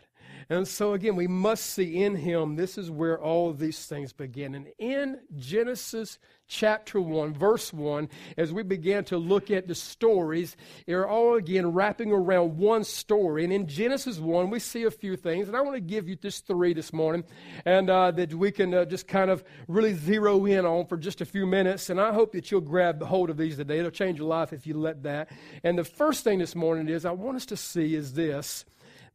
And 0.49 0.67
so, 0.67 0.93
again, 0.93 1.15
we 1.15 1.27
must 1.27 1.67
see 1.67 2.03
in 2.03 2.15
him, 2.15 2.55
this 2.55 2.77
is 2.77 2.91
where 2.91 3.21
all 3.21 3.53
these 3.53 3.85
things 3.85 4.11
begin. 4.11 4.55
And 4.55 4.67
in 4.77 5.19
Genesis 5.37 6.19
chapter 6.47 6.99
1, 6.99 7.33
verse 7.33 7.71
1, 7.71 8.09
as 8.37 8.51
we 8.51 8.63
began 8.63 9.05
to 9.05 9.17
look 9.17 9.49
at 9.49 9.67
the 9.67 9.75
stories, 9.75 10.57
they're 10.85 11.07
all 11.07 11.35
again 11.35 11.71
wrapping 11.71 12.11
around 12.11 12.57
one 12.57 12.83
story. 12.83 13.43
And 13.43 13.53
in 13.53 13.67
Genesis 13.67 14.19
1, 14.19 14.49
we 14.49 14.59
see 14.59 14.83
a 14.83 14.91
few 14.91 15.15
things. 15.15 15.47
And 15.47 15.55
I 15.55 15.61
want 15.61 15.75
to 15.75 15.81
give 15.81 16.09
you 16.09 16.15
just 16.15 16.47
three 16.47 16.73
this 16.73 16.91
morning, 16.91 17.23
and 17.63 17.89
uh, 17.89 18.11
that 18.11 18.33
we 18.33 18.51
can 18.51 18.73
uh, 18.73 18.85
just 18.85 19.07
kind 19.07 19.31
of 19.31 19.43
really 19.67 19.93
zero 19.93 20.45
in 20.45 20.65
on 20.65 20.85
for 20.85 20.97
just 20.97 21.21
a 21.21 21.25
few 21.25 21.45
minutes. 21.45 21.89
And 21.89 22.01
I 22.01 22.11
hope 22.13 22.33
that 22.33 22.51
you'll 22.51 22.61
grab 22.61 23.01
hold 23.01 23.29
of 23.29 23.37
these 23.37 23.57
today. 23.57 23.79
It'll 23.79 23.91
change 23.91 24.19
your 24.19 24.27
life 24.27 24.51
if 24.51 24.67
you 24.67 24.73
let 24.73 25.03
that. 25.03 25.29
And 25.63 25.77
the 25.77 25.85
first 25.85 26.23
thing 26.23 26.39
this 26.39 26.55
morning 26.55 26.89
is 26.89 27.05
I 27.05 27.11
want 27.11 27.37
us 27.37 27.45
to 27.47 27.57
see 27.57 27.95
is 27.95 28.13
this 28.13 28.65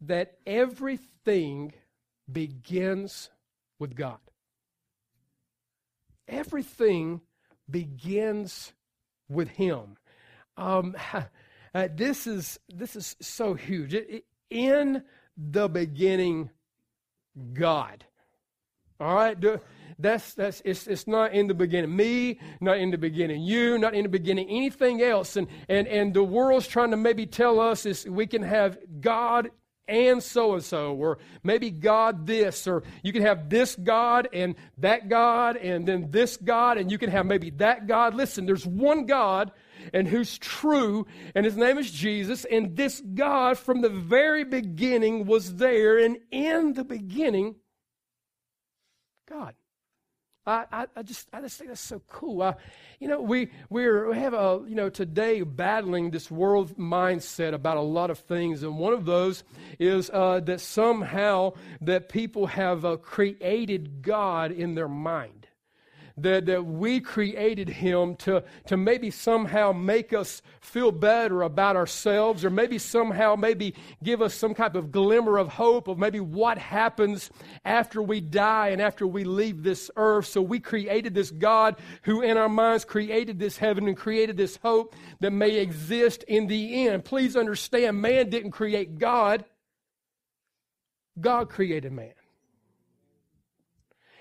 that 0.03 0.39
everything 0.47 1.73
begins 2.31 3.31
with 3.79 3.95
God. 3.95 4.19
Everything 6.29 7.21
begins 7.71 8.73
with 9.29 9.49
Him. 9.49 9.97
Um, 10.57 10.97
uh, 11.75 11.89
this 11.95 12.27
is 12.27 12.59
this 12.73 12.97
is 12.97 13.17
so 13.21 13.55
huge. 13.55 13.97
In 14.51 15.03
the 15.37 15.69
beginning, 15.69 16.51
God. 17.53 18.05
All 18.99 19.15
right, 19.15 19.37
that's 19.99 20.33
that's 20.35 20.63
it's 20.65 20.87
it's 20.87 21.07
not 21.07 21.35
in 21.35 21.49
the 21.49 21.55
beginning. 21.55 21.95
Me, 21.95 22.41
not 22.61 22.79
in 22.79 22.91
the 22.91 22.99
beginning. 22.99 23.43
You, 23.43 23.77
not 23.77 23.95
in 23.95 24.05
the 24.05 24.09
beginning. 24.09 24.49
Anything 24.49 25.03
else, 25.03 25.37
and 25.37 25.49
and 25.69 25.87
and 25.87 26.15
the 26.15 26.25
world's 26.25 26.67
trying 26.67 26.91
to 26.93 26.97
maybe 26.97 27.27
tell 27.27 27.61
us 27.61 27.85
is 27.85 28.07
we 28.09 28.27
can 28.27 28.43
have 28.43 28.79
God 29.01 29.51
and 29.89 30.23
so 30.23 30.55
and 30.55 30.65
so, 30.65 30.95
or 30.95 31.19
maybe 31.43 31.71
God 31.71 32.27
this, 32.27 32.67
or 32.67 32.83
you 33.03 33.13
can 33.13 33.23
have 33.23 33.49
this 33.49 33.77
God 33.77 34.29
and 34.33 34.55
that 34.79 35.09
God, 35.09 35.57
and 35.57 35.87
then 35.87 36.11
this 36.11 36.37
God, 36.37 36.79
and 36.79 36.91
you 36.91 36.99
can 36.99 37.11
have 37.11 37.27
maybe 37.27 37.51
that 37.51 37.87
God. 37.87 38.15
Listen, 38.15 38.47
there's 38.47 38.67
one 38.67 39.07
God 39.07 39.53
and 39.93 40.09
who's 40.09 40.39
true, 40.39 41.07
and 41.35 41.45
his 41.45 41.57
name 41.57 41.79
is 41.79 41.91
Jesus, 41.91 42.45
and 42.45 42.77
this 42.77 43.01
God 43.15 43.59
from 43.59 43.83
the 43.83 43.89
very 43.89 44.45
beginning 44.45 45.27
was 45.27 45.57
there, 45.57 45.99
and 45.99 46.19
in 46.31 46.73
the 46.73 46.85
beginning, 46.85 47.57
God. 49.29 49.55
I, 50.47 50.87
I, 50.95 51.03
just 51.03 51.27
I 51.33 51.41
just 51.41 51.59
think 51.59 51.71
that's 51.71 51.81
so 51.81 52.01
cool. 52.09 52.43
I, 52.43 52.55
you 53.01 53.09
know, 53.09 53.21
we 53.21 53.51
we're, 53.69 54.11
we 54.11 54.17
have 54.19 54.33
a 54.33 54.63
you 54.67 54.77
know 54.77 54.89
today 54.89 55.43
battling 55.43 56.11
this 56.11 56.31
world 56.31 56.77
mindset 56.79 57.53
about 57.53 57.77
a 57.77 57.83
lot 57.83 58.11
of 58.11 58.21
things, 58.21 58.63
and 58.63 58.79
one 58.79 58.93
of 58.93 59.05
those 59.05 59.43
is 59.81 60.09
uh, 60.11 60.41
that 60.41 60.61
somehow 60.61 61.55
that 61.81 62.09
people 62.09 62.47
have 62.47 62.85
uh, 62.85 62.97
created 62.97 64.03
God 64.03 64.53
in 64.53 64.75
their 64.77 64.89
mind 64.89 65.36
that, 66.19 66.47
that 66.47 66.65
we 66.65 67.01
created 67.01 67.69
him 67.69 68.17
to, 68.17 68.43
to 68.67 68.77
maybe 68.77 69.11
somehow 69.11 69.73
make 69.73 70.13
us 70.13 70.41
feel 70.61 70.91
better 70.91 71.43
about 71.43 71.77
ourselves 71.77 72.45
or 72.45 72.51
maybe 72.51 72.79
somehow 72.79 73.37
maybe 73.37 73.75
give 74.03 74.23
us 74.23 74.35
some 74.35 74.55
type 74.55 74.75
of 74.75 74.91
glimmer 74.91 75.39
of 75.39 75.49
hope 75.49 75.89
of 75.89 75.99
maybe 75.99 76.21
what 76.21 76.57
happens 76.57 77.31
after 77.65 78.01
we 78.01 78.21
die 78.21 78.69
and 78.69 78.81
after 78.81 79.07
we 79.07 79.25
leave 79.25 79.63
this 79.63 79.91
earth. 79.97 80.27
So 80.27 80.41
we 80.41 80.59
created 80.59 81.15
this 81.15 81.31
God 81.31 81.77
who 82.03 82.23
in 82.23 82.37
our 82.37 82.49
minds 82.49 82.85
created 82.85 83.39
this 83.39 83.59
heaven 83.59 83.87
and 83.87 83.97
created 83.97 84.37
this 84.37 84.57
hope 84.57 84.95
that 85.21 85.33
may 85.33 85.57
exist 85.57 86.23
in 86.25 86.47
the 86.47 86.87
end. 86.87 87.05
Please 87.05 87.37
understand, 87.37 88.01
man 88.01 88.31
didn't 88.31 88.53
create 88.53 88.99
God. 88.99 89.45
God 91.21 91.49
created 91.49 91.93
man. 91.93 92.13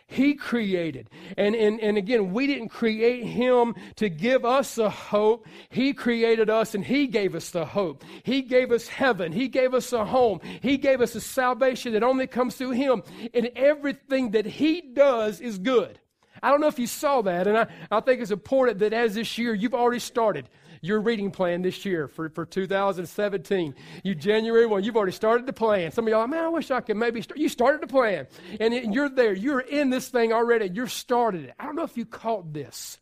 He 0.08 0.36
created. 0.36 1.10
And, 1.36 1.56
and, 1.56 1.80
and 1.80 1.98
again, 1.98 2.32
we 2.32 2.46
didn't 2.46 2.70
create 2.70 3.26
Him 3.26 3.76
to 3.96 4.08
give 4.08 4.46
us 4.46 4.78
a 4.78 4.90
hope. 4.90 5.48
He 5.70 5.94
created 5.94 6.50
us 6.50 6.76
and 6.76 6.86
He 6.86 7.08
gave 7.08 7.34
us 7.34 7.50
the 7.50 7.66
hope. 7.66 8.04
He 8.24 8.44
gave 8.44 8.72
us 8.72 8.88
heaven. 8.88 9.32
He 9.32 9.48
gave 9.48 9.74
us 9.74 9.92
a 9.94 10.06
home. 10.06 10.42
He 10.62 10.78
gave 10.78 11.02
us 11.02 11.16
a 11.16 11.22
salvation 11.22 11.94
that 11.94 12.04
only 12.04 12.28
comes 12.28 12.56
through 12.56 12.72
Him. 12.72 13.02
And 13.34 13.50
everything 13.56 14.32
that 14.32 14.46
He 14.46 14.82
does 14.82 15.42
is 15.42 15.58
good. 15.58 16.00
I 16.44 16.52
don't 16.52 16.62
know 16.62 16.68
if 16.68 16.78
you 16.78 16.88
saw 16.88 17.22
that, 17.24 17.48
and 17.48 17.58
I, 17.58 17.68
I 17.90 18.02
think 18.02 18.22
it's 18.22 18.30
important 18.30 18.80
that 18.80 18.94
as 18.94 19.16
this 19.16 19.38
year 19.38 19.56
you've 19.56 19.74
already 19.74 20.00
started 20.00 20.48
your 20.82 21.00
reading 21.00 21.32
plan 21.32 21.62
this 21.62 21.86
year 21.86 22.08
for, 22.08 22.30
for 22.30 22.46
2017. 22.46 23.76
You 24.04 24.16
January 24.16 24.66
1, 24.66 24.84
you've 24.84 24.96
already 24.96 25.12
started 25.12 25.46
the 25.46 25.54
plan. 25.54 25.92
Some 25.92 26.06
of 26.06 26.12
y'all, 26.12 26.28
man, 26.28 26.46
I 26.46 26.50
wish 26.50 26.72
I 26.72 26.82
could 26.82 26.98
maybe 26.98 27.22
start. 27.22 27.40
You 27.40 27.50
started 27.50 27.82
the 27.82 27.88
plan. 27.88 28.28
And, 28.60 28.74
and 28.74 28.94
you're 28.94 29.10
there. 29.10 29.34
You're 29.34 29.60
in 29.60 29.90
this 29.90 30.10
thing 30.10 30.34
already. 30.34 30.70
You're 30.74 30.88
started 30.88 31.46
it. 31.46 31.56
I 31.60 31.66
don't 31.66 31.76
know 31.76 31.84
if 31.84 31.98
you 31.98 32.06
caught 32.06 32.54
this. 32.54 32.98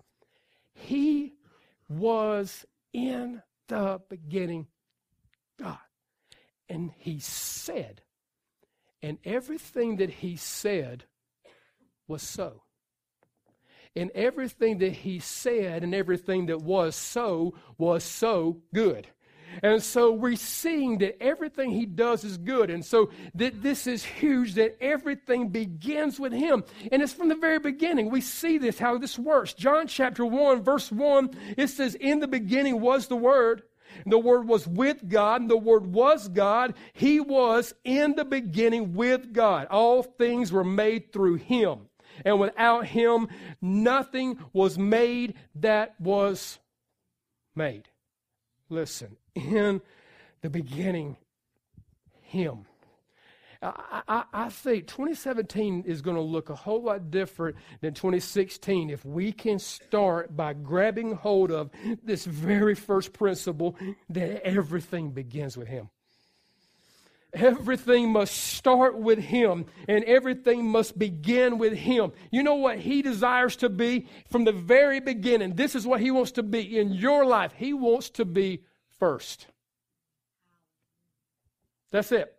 He 0.74 1.34
was 1.90 2.66
in 2.94 3.42
the 3.68 4.02
beginning 4.10 4.68
God. 5.60 5.78
And 6.70 6.92
he 6.98 7.20
said, 7.20 8.02
and 9.02 9.18
everything 9.24 9.98
that 9.98 10.10
he 10.10 10.38
said 10.38 11.06
was 12.08 12.22
so. 12.22 12.64
And 13.96 14.10
everything 14.12 14.80
that 14.80 14.94
he 14.94 15.20
said 15.20 15.84
and 15.84 15.94
everything 15.94 16.48
that 16.48 16.62
was 16.62 16.96
so 16.96 17.54
was 17.78 18.04
so 18.04 18.62
good. 18.74 19.08
And 19.62 19.84
so 19.84 20.12
we're 20.12 20.36
seeing 20.36 20.98
that 21.00 21.22
everything 21.22 21.72
he 21.72 21.86
does 21.86 22.24
is 22.24 22.38
good. 22.38 22.70
And 22.70 22.84
so 22.84 23.12
that 23.36 23.62
this 23.62 23.86
is 23.86 24.04
huge, 24.04 24.56
that 24.56 24.82
everything 24.82 25.50
begins 25.50 26.20
with 26.20 26.34
him. 26.34 26.64
And 26.92 27.02
it's 27.02 27.14
from 27.14 27.30
the 27.30 27.36
very 27.36 27.60
beginning. 27.60 28.10
We 28.10 28.22
see 28.22 28.58
this, 28.58 28.80
how 28.80 28.98
this 28.98 29.20
works. 29.20 29.54
John 29.54 29.88
chapter 29.88 30.26
1, 30.26 30.64
verse 30.64 30.92
1, 30.92 31.32
it 31.58 31.68
says, 31.68 31.96
In 31.96 32.20
the 32.20 32.28
beginning 32.28 32.82
was 32.82 33.08
the 33.08 33.16
Word. 33.16 33.64
The 34.08 34.18
Word 34.18 34.48
was 34.48 34.66
with 34.68 35.08
God, 35.08 35.42
and 35.42 35.50
the 35.50 35.58
Word 35.58 35.86
was 35.86 36.28
God. 36.28 36.74
He 36.94 37.20
was 37.20 37.76
in 37.84 38.16
the 38.16 38.26
beginning 38.26 38.94
with 38.94 39.34
God. 39.34 39.68
All 39.68 40.02
things 40.02 40.52
were 40.52 40.64
made 40.64 41.14
through 41.14 41.36
Him 41.36 41.82
and 42.26 42.40
without 42.40 42.86
him, 42.88 43.28
nothing 43.62 44.38
was 44.52 44.78
made 44.78 45.36
that 45.56 46.00
was 46.00 46.60
made. 47.56 47.90
Listen, 48.70 49.18
in 49.36 49.82
the 50.42 50.50
beginning, 50.50 51.18
him. 52.22 52.66
I, 53.62 54.02
I, 54.08 54.24
I, 54.34 54.50
think 54.50 54.88
2017 54.88 55.84
is 55.86 56.02
going 56.02 56.18
to 56.18 56.22
look 56.22 56.50
a 56.50 56.56
whole 56.56 56.84
lot 56.84 57.10
different 57.10 57.56
than 57.80 57.94
2016 57.94 58.90
if 58.90 59.06
we 59.06 59.32
can 59.32 59.58
start 59.58 60.36
by 60.36 60.52
grabbing 60.54 61.14
hold 61.14 61.50
of 61.50 61.70
this 62.04 62.26
very 62.26 62.76
first 62.76 63.14
principle 63.14 63.78
that 64.10 64.46
everything 64.46 65.12
begins 65.12 65.56
with 65.56 65.70
Him. 65.70 65.90
Everything 67.34 68.12
must 68.12 68.36
start 68.36 68.98
with 68.98 69.18
Him 69.18 69.66
and 69.88 70.04
everything 70.04 70.66
must 70.66 71.00
begin 71.00 71.58
with 71.58 71.74
Him. 71.74 72.12
You 72.32 72.44
know 72.44 72.56
what 72.56 72.80
He 72.80 73.02
desires 73.02 73.56
to 73.58 73.70
be 73.70 74.08
from 74.30 74.44
the 74.44 74.52
very 74.52 75.00
beginning? 75.00 75.56
This 75.56 75.76
is 75.76 75.88
what 75.88 76.00
He 76.00 76.12
wants 76.12 76.32
to 76.34 76.44
be 76.44 76.78
in 76.78 76.94
your 76.94 77.26
life. 77.26 77.54
He 77.56 77.74
wants 77.74 78.12
to 78.12 78.26
be 78.26 78.64
first. 79.00 79.48
That's 81.92 82.12
it. 82.12 82.36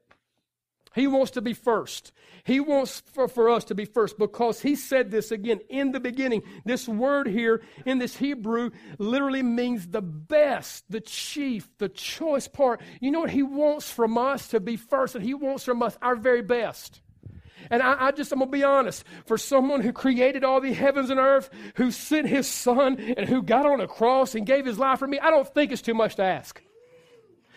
He 0.94 1.06
wants 1.06 1.32
to 1.32 1.42
be 1.42 1.54
first. 1.54 2.12
He 2.44 2.60
wants 2.60 3.00
for, 3.00 3.26
for 3.26 3.50
us 3.50 3.64
to 3.64 3.74
be 3.74 3.84
first 3.84 4.18
because 4.18 4.60
he 4.60 4.76
said 4.76 5.10
this 5.10 5.32
again 5.32 5.60
in 5.68 5.92
the 5.92 5.98
beginning. 5.98 6.42
This 6.64 6.86
word 6.86 7.26
here 7.26 7.62
in 7.84 7.98
this 7.98 8.16
Hebrew 8.16 8.70
literally 8.98 9.42
means 9.42 9.88
the 9.88 10.02
best, 10.02 10.84
the 10.88 11.00
chief, 11.00 11.68
the 11.78 11.88
choice 11.88 12.46
part. 12.46 12.80
You 13.00 13.10
know 13.10 13.20
what 13.20 13.30
he 13.30 13.42
wants 13.42 13.90
from 13.90 14.16
us 14.16 14.48
to 14.48 14.60
be 14.60 14.76
first, 14.76 15.14
and 15.14 15.24
he 15.24 15.34
wants 15.34 15.64
from 15.64 15.82
us 15.82 15.98
our 16.00 16.14
very 16.16 16.42
best. 16.42 17.00
And 17.70 17.82
I, 17.82 18.08
I, 18.08 18.10
just, 18.12 18.30
I'm 18.30 18.38
going 18.38 18.50
to 18.50 18.56
be 18.56 18.62
honest. 18.62 19.04
For 19.26 19.38
someone 19.38 19.80
who 19.80 19.92
created 19.92 20.44
all 20.44 20.60
the 20.60 20.74
heavens 20.74 21.10
and 21.10 21.18
earth, 21.18 21.50
who 21.76 21.90
sent 21.90 22.28
his 22.28 22.46
son, 22.46 22.98
and 23.16 23.28
who 23.28 23.42
got 23.42 23.66
on 23.66 23.80
a 23.80 23.88
cross 23.88 24.34
and 24.34 24.46
gave 24.46 24.66
his 24.66 24.78
life 24.78 24.98
for 24.98 25.08
me, 25.08 25.18
I 25.18 25.30
don't 25.30 25.48
think 25.48 25.72
it's 25.72 25.82
too 25.82 25.94
much 25.94 26.16
to 26.16 26.22
ask. 26.24 26.62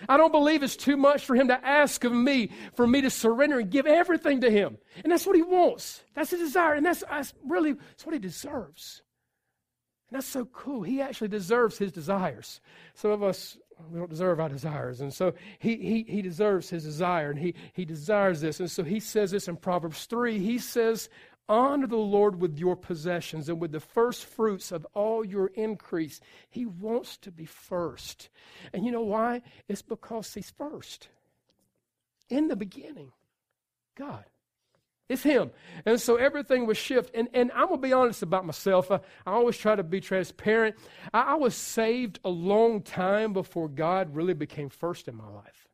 I 0.08 0.18
don't 0.18 0.32
believe 0.32 0.64
it's 0.64 0.76
too 0.76 0.98
much 0.98 1.26
for 1.26 1.36
him 1.36 1.48
to 1.48 1.66
ask 1.66 2.04
of 2.04 2.12
me, 2.12 2.52
for 2.76 2.86
me 2.86 3.02
to 3.02 3.10
surrender 3.10 3.60
and 3.60 3.70
give 3.70 3.86
everything 3.86 4.42
to 4.42 4.50
him. 4.50 4.78
And 5.04 5.12
that's 5.12 5.26
what 5.26 5.36
he 5.36 5.42
wants. 5.42 6.04
That's 6.14 6.32
his 6.32 6.40
desire. 6.40 6.74
And 6.74 6.86
that's, 6.86 7.04
that's 7.10 7.34
really 7.46 7.74
that's 7.74 8.06
what 8.06 8.14
he 8.14 8.20
deserves. 8.20 9.02
And 10.10 10.18
that's 10.18 10.28
so 10.28 10.46
cool. 10.46 10.84
He 10.84 11.02
actually 11.02 11.28
deserves 11.28 11.78
his 11.78 11.92
desires. 11.92 12.62
Some 12.94 13.12
of 13.12 13.24
us, 13.24 13.58
we 13.92 14.00
don't 14.00 14.10
deserve 14.10 14.40
our 14.40 14.50
desires. 14.50 15.02
And 15.02 15.14
so 15.14 15.34
he, 15.60 15.76
he, 15.76 16.06
he 16.08 16.22
deserves 16.22 16.70
his 16.70 16.84
desire, 16.84 17.30
and 17.30 17.40
he, 17.40 17.56
he 17.74 17.84
desires 17.84 18.40
this. 18.40 18.60
And 18.60 18.72
so 18.72 18.84
he 18.84 19.00
says 19.00 19.32
this 19.32 19.48
in 19.48 19.58
Proverbs 19.58 20.06
3. 20.06 20.40
He 20.40 20.60
says, 20.60 21.10
Honor 21.50 21.88
the 21.88 21.96
Lord 21.96 22.42
with 22.42 22.58
your 22.58 22.76
possessions 22.76 23.48
and 23.48 23.60
with 23.60 23.72
the 23.72 23.80
first 23.80 24.26
fruits 24.26 24.72
of 24.72 24.86
all 24.94 25.24
your 25.24 25.48
increase. 25.48 26.20
He 26.50 26.66
wants 26.66 27.18
to 27.18 27.32
be 27.32 27.46
first. 27.46 28.30
And 28.74 28.86
you 28.86 28.92
know 28.92 29.04
why? 29.04 29.42
It's 29.70 29.82
because 29.82 30.34
He's 30.34 30.50
first. 30.50 31.08
In 32.30 32.50
the 32.50 32.58
beginning, 32.58 33.14
God. 33.96 34.26
It's 35.08 35.24
Him. 35.24 35.52
And 35.86 36.02
so 36.02 36.18
everything 36.18 36.66
was 36.66 36.78
shift. 36.78 37.12
And, 37.16 37.30
and 37.34 37.50
I'm 37.54 37.68
going 37.68 37.82
to 37.82 37.88
be 37.88 37.94
honest 37.94 38.24
about 38.24 38.46
myself. 38.46 38.92
I, 38.92 39.00
I 39.26 39.32
always 39.32 39.58
try 39.58 39.76
to 39.76 39.84
be 39.84 40.02
transparent. 40.02 40.76
I, 41.14 41.22
I 41.22 41.36
was 41.36 41.56
saved 41.56 42.20
a 42.26 42.30
long 42.30 42.82
time 42.82 43.32
before 43.32 43.70
God 43.70 44.14
really 44.14 44.34
became 44.34 44.68
first 44.70 45.08
in 45.08 45.16
my 45.16 45.30
life. 45.30 45.67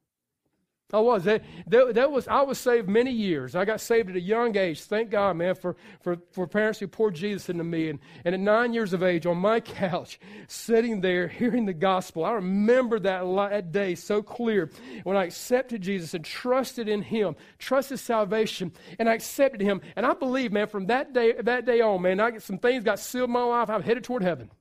I 0.93 0.99
was. 0.99 1.23
That, 1.23 1.43
that, 1.67 1.95
that, 1.95 2.11
was. 2.11 2.27
I 2.27 2.43
was 2.43 2.59
saved 2.59 2.87
many 2.87 3.11
years. 3.11 3.55
I 3.55 3.65
got 3.65 3.81
saved 3.81 4.11
at 4.11 4.15
a 4.15 4.21
young 4.21 4.55
age. 4.55 4.83
Thank 4.83 5.09
God, 5.09 5.35
man, 5.35 5.55
for, 5.55 5.75
for, 6.01 6.19
for 6.31 6.45
parents 6.45 6.79
who 6.79 6.87
poured 6.87 7.15
Jesus 7.15 7.49
into 7.49 7.63
me. 7.63 7.89
And, 7.89 7.99
and 8.23 8.35
at 8.35 8.39
nine 8.39 8.73
years 8.73 8.93
of 8.93 9.01
age, 9.01 9.25
on 9.25 9.37
my 9.37 9.59
couch, 9.59 10.19
sitting 10.47 11.01
there, 11.01 11.27
hearing 11.27 11.65
the 11.65 11.73
gospel, 11.73 12.23
I 12.23 12.33
remember 12.33 12.99
that, 12.99 13.23
that 13.49 13.71
day 13.71 13.95
so 13.95 14.21
clear 14.21 14.69
when 15.03 15.17
I 15.17 15.25
accepted 15.25 15.81
Jesus 15.81 16.13
and 16.13 16.23
trusted 16.23 16.87
in 16.87 17.01
Him, 17.01 17.35
trusted 17.57 17.99
salvation, 17.99 18.71
and 18.99 19.09
I 19.09 19.15
accepted 19.15 19.61
Him. 19.61 19.81
And 19.95 20.05
I 20.05 20.13
believe, 20.13 20.51
man, 20.51 20.67
from 20.67 20.85
that 20.87 21.11
day, 21.11 21.33
that 21.33 21.65
day 21.65 21.81
on, 21.81 22.03
man, 22.03 22.19
I, 22.19 22.37
some 22.37 22.59
things 22.59 22.83
got 22.83 22.99
sealed 22.99 23.29
in 23.29 23.33
my 23.33 23.43
life. 23.43 23.69
I'm 23.69 23.81
headed 23.81 24.03
toward 24.03 24.21
heaven. 24.21 24.51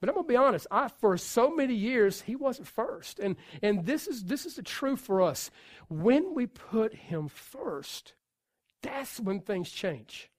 But 0.00 0.08
I'm 0.08 0.14
gonna 0.14 0.26
be 0.26 0.36
honest, 0.36 0.66
I 0.70 0.88
for 0.88 1.16
so 1.16 1.50
many 1.50 1.74
years 1.74 2.22
he 2.22 2.36
wasn't 2.36 2.68
first. 2.68 3.18
And 3.18 3.36
and 3.62 3.84
this 3.86 4.06
is 4.06 4.24
this 4.24 4.46
is 4.46 4.54
the 4.54 4.62
truth 4.62 5.00
for 5.00 5.20
us. 5.20 5.50
When 5.88 6.34
we 6.34 6.46
put 6.46 6.94
him 6.94 7.28
first, 7.28 8.14
that's 8.82 9.18
when 9.18 9.40
things 9.40 9.70
change. 9.70 10.30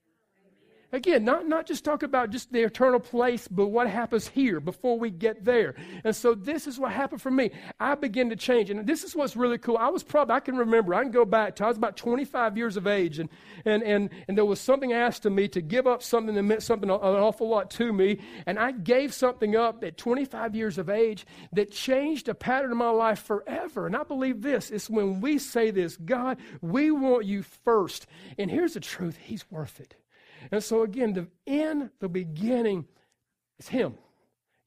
Again, 0.91 1.23
not, 1.23 1.47
not 1.47 1.67
just 1.67 1.85
talk 1.85 2.01
about 2.01 2.31
just 2.31 2.51
the 2.51 2.63
eternal 2.63 2.99
place, 2.99 3.47
but 3.47 3.67
what 3.67 3.87
happens 3.87 4.27
here 4.27 4.59
before 4.59 4.97
we 4.97 5.11
get 5.11 5.45
there. 5.45 5.75
And 6.03 6.15
so 6.15 6.33
this 6.33 6.65
is 6.65 6.79
what 6.79 6.91
happened 6.91 7.21
for 7.21 7.29
me. 7.29 7.51
I 7.79 7.93
began 7.93 8.29
to 8.31 8.35
change. 8.35 8.71
And 8.71 8.87
this 8.87 9.03
is 9.03 9.15
what's 9.15 9.35
really 9.35 9.59
cool. 9.59 9.77
I 9.77 9.89
was 9.89 10.01
probably, 10.01 10.33
I 10.33 10.39
can 10.39 10.57
remember, 10.57 10.95
I 10.95 11.03
can 11.03 11.11
go 11.11 11.25
back 11.25 11.55
to, 11.57 11.65
I 11.65 11.67
was 11.67 11.77
about 11.77 11.95
25 11.95 12.57
years 12.57 12.75
of 12.75 12.87
age, 12.87 13.19
and, 13.19 13.29
and, 13.65 13.83
and, 13.83 14.09
and 14.27 14.35
there 14.35 14.45
was 14.45 14.59
something 14.59 14.91
asked 14.91 15.27
of 15.27 15.31
me 15.31 15.47
to 15.49 15.61
give 15.61 15.85
up 15.85 16.01
something 16.01 16.33
that 16.33 16.43
meant 16.43 16.63
something 16.63 16.89
an 16.89 16.95
awful 16.95 17.47
lot 17.47 17.69
to 17.71 17.93
me. 17.93 18.17
And 18.47 18.57
I 18.57 18.71
gave 18.71 19.13
something 19.13 19.55
up 19.55 19.83
at 19.83 19.95
25 19.95 20.55
years 20.55 20.79
of 20.79 20.89
age 20.89 21.27
that 21.53 21.71
changed 21.71 22.29
a 22.29 22.33
pattern 22.33 22.71
of 22.71 22.77
my 22.77 22.89
life 22.89 23.19
forever. 23.19 23.85
And 23.85 23.95
I 23.95 24.03
believe 24.03 24.41
this 24.41 24.71
is 24.71 24.89
when 24.89 25.21
we 25.21 25.37
say 25.37 25.69
this 25.69 25.97
God, 25.97 26.37
we 26.61 26.89
want 26.89 27.25
you 27.25 27.43
first. 27.43 28.07
And 28.39 28.49
here's 28.49 28.73
the 28.73 28.79
truth 28.79 29.17
He's 29.17 29.49
worth 29.51 29.79
it. 29.79 29.95
And 30.51 30.63
so 30.63 30.83
again, 30.83 31.13
the, 31.13 31.27
in 31.45 31.89
the 31.99 32.09
beginning 32.09 32.85
is 33.57 33.67
Him. 33.67 33.95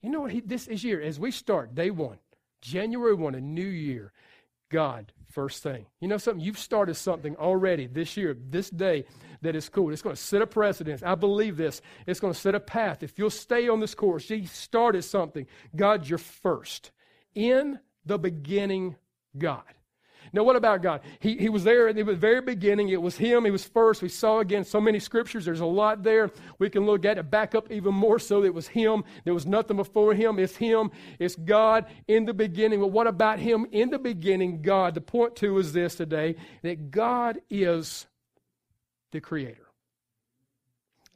You 0.00 0.10
know 0.10 0.20
what? 0.22 0.32
He, 0.32 0.40
this 0.40 0.66
is 0.66 0.82
year, 0.82 1.00
as 1.00 1.18
we 1.18 1.30
start 1.30 1.74
day 1.74 1.90
one, 1.90 2.18
January 2.60 3.14
1, 3.14 3.34
a 3.34 3.40
new 3.40 3.66
year, 3.66 4.12
God, 4.70 5.12
first 5.30 5.62
thing. 5.62 5.86
You 6.00 6.08
know 6.08 6.18
something? 6.18 6.44
You've 6.44 6.58
started 6.58 6.94
something 6.94 7.36
already 7.36 7.86
this 7.86 8.16
year, 8.16 8.36
this 8.48 8.70
day, 8.70 9.04
that 9.42 9.56
is 9.56 9.68
cool. 9.68 9.92
It's 9.92 10.02
going 10.02 10.16
to 10.16 10.22
set 10.22 10.42
a 10.42 10.46
precedence. 10.46 11.02
I 11.02 11.14
believe 11.14 11.56
this. 11.56 11.82
It's 12.06 12.20
going 12.20 12.32
to 12.32 12.38
set 12.38 12.54
a 12.54 12.60
path. 12.60 13.02
If 13.02 13.18
you'll 13.18 13.30
stay 13.30 13.68
on 13.68 13.80
this 13.80 13.94
course, 13.94 14.30
you 14.30 14.46
started 14.46 15.02
something. 15.02 15.46
God, 15.74 16.08
you're 16.08 16.18
first. 16.18 16.92
In 17.34 17.78
the 18.06 18.18
beginning, 18.18 18.96
God. 19.36 19.62
Now, 20.32 20.42
what 20.42 20.56
about 20.56 20.82
God? 20.82 21.00
He, 21.20 21.36
he 21.36 21.48
was 21.48 21.64
there 21.64 21.88
at 21.88 21.96
the 21.96 22.02
very 22.02 22.40
beginning. 22.40 22.88
It 22.88 23.00
was 23.00 23.16
Him. 23.16 23.44
He 23.44 23.50
was 23.50 23.64
first. 23.64 24.02
We 24.02 24.08
saw 24.08 24.40
again 24.40 24.64
so 24.64 24.80
many 24.80 24.98
scriptures. 24.98 25.44
There's 25.44 25.60
a 25.60 25.66
lot 25.66 26.02
there. 26.02 26.30
We 26.58 26.70
can 26.70 26.86
look 26.86 27.04
at 27.04 27.18
it, 27.18 27.30
back 27.30 27.54
up 27.54 27.70
even 27.70 27.94
more 27.94 28.18
so. 28.18 28.44
It 28.44 28.54
was 28.54 28.68
Him. 28.68 29.04
There 29.24 29.34
was 29.34 29.46
nothing 29.46 29.76
before 29.76 30.14
Him. 30.14 30.38
It's 30.38 30.56
Him. 30.56 30.90
It's 31.18 31.36
God 31.36 31.86
in 32.08 32.24
the 32.24 32.34
beginning. 32.34 32.80
But 32.80 32.88
what 32.88 33.06
about 33.06 33.38
Him 33.38 33.66
in 33.72 33.90
the 33.90 33.98
beginning? 33.98 34.62
God. 34.62 34.94
The 34.94 35.00
point 35.00 35.36
two 35.36 35.58
is 35.58 35.72
this 35.72 35.94
today 35.94 36.36
that 36.62 36.90
God 36.90 37.40
is 37.50 38.06
the 39.12 39.20
Creator. 39.20 39.61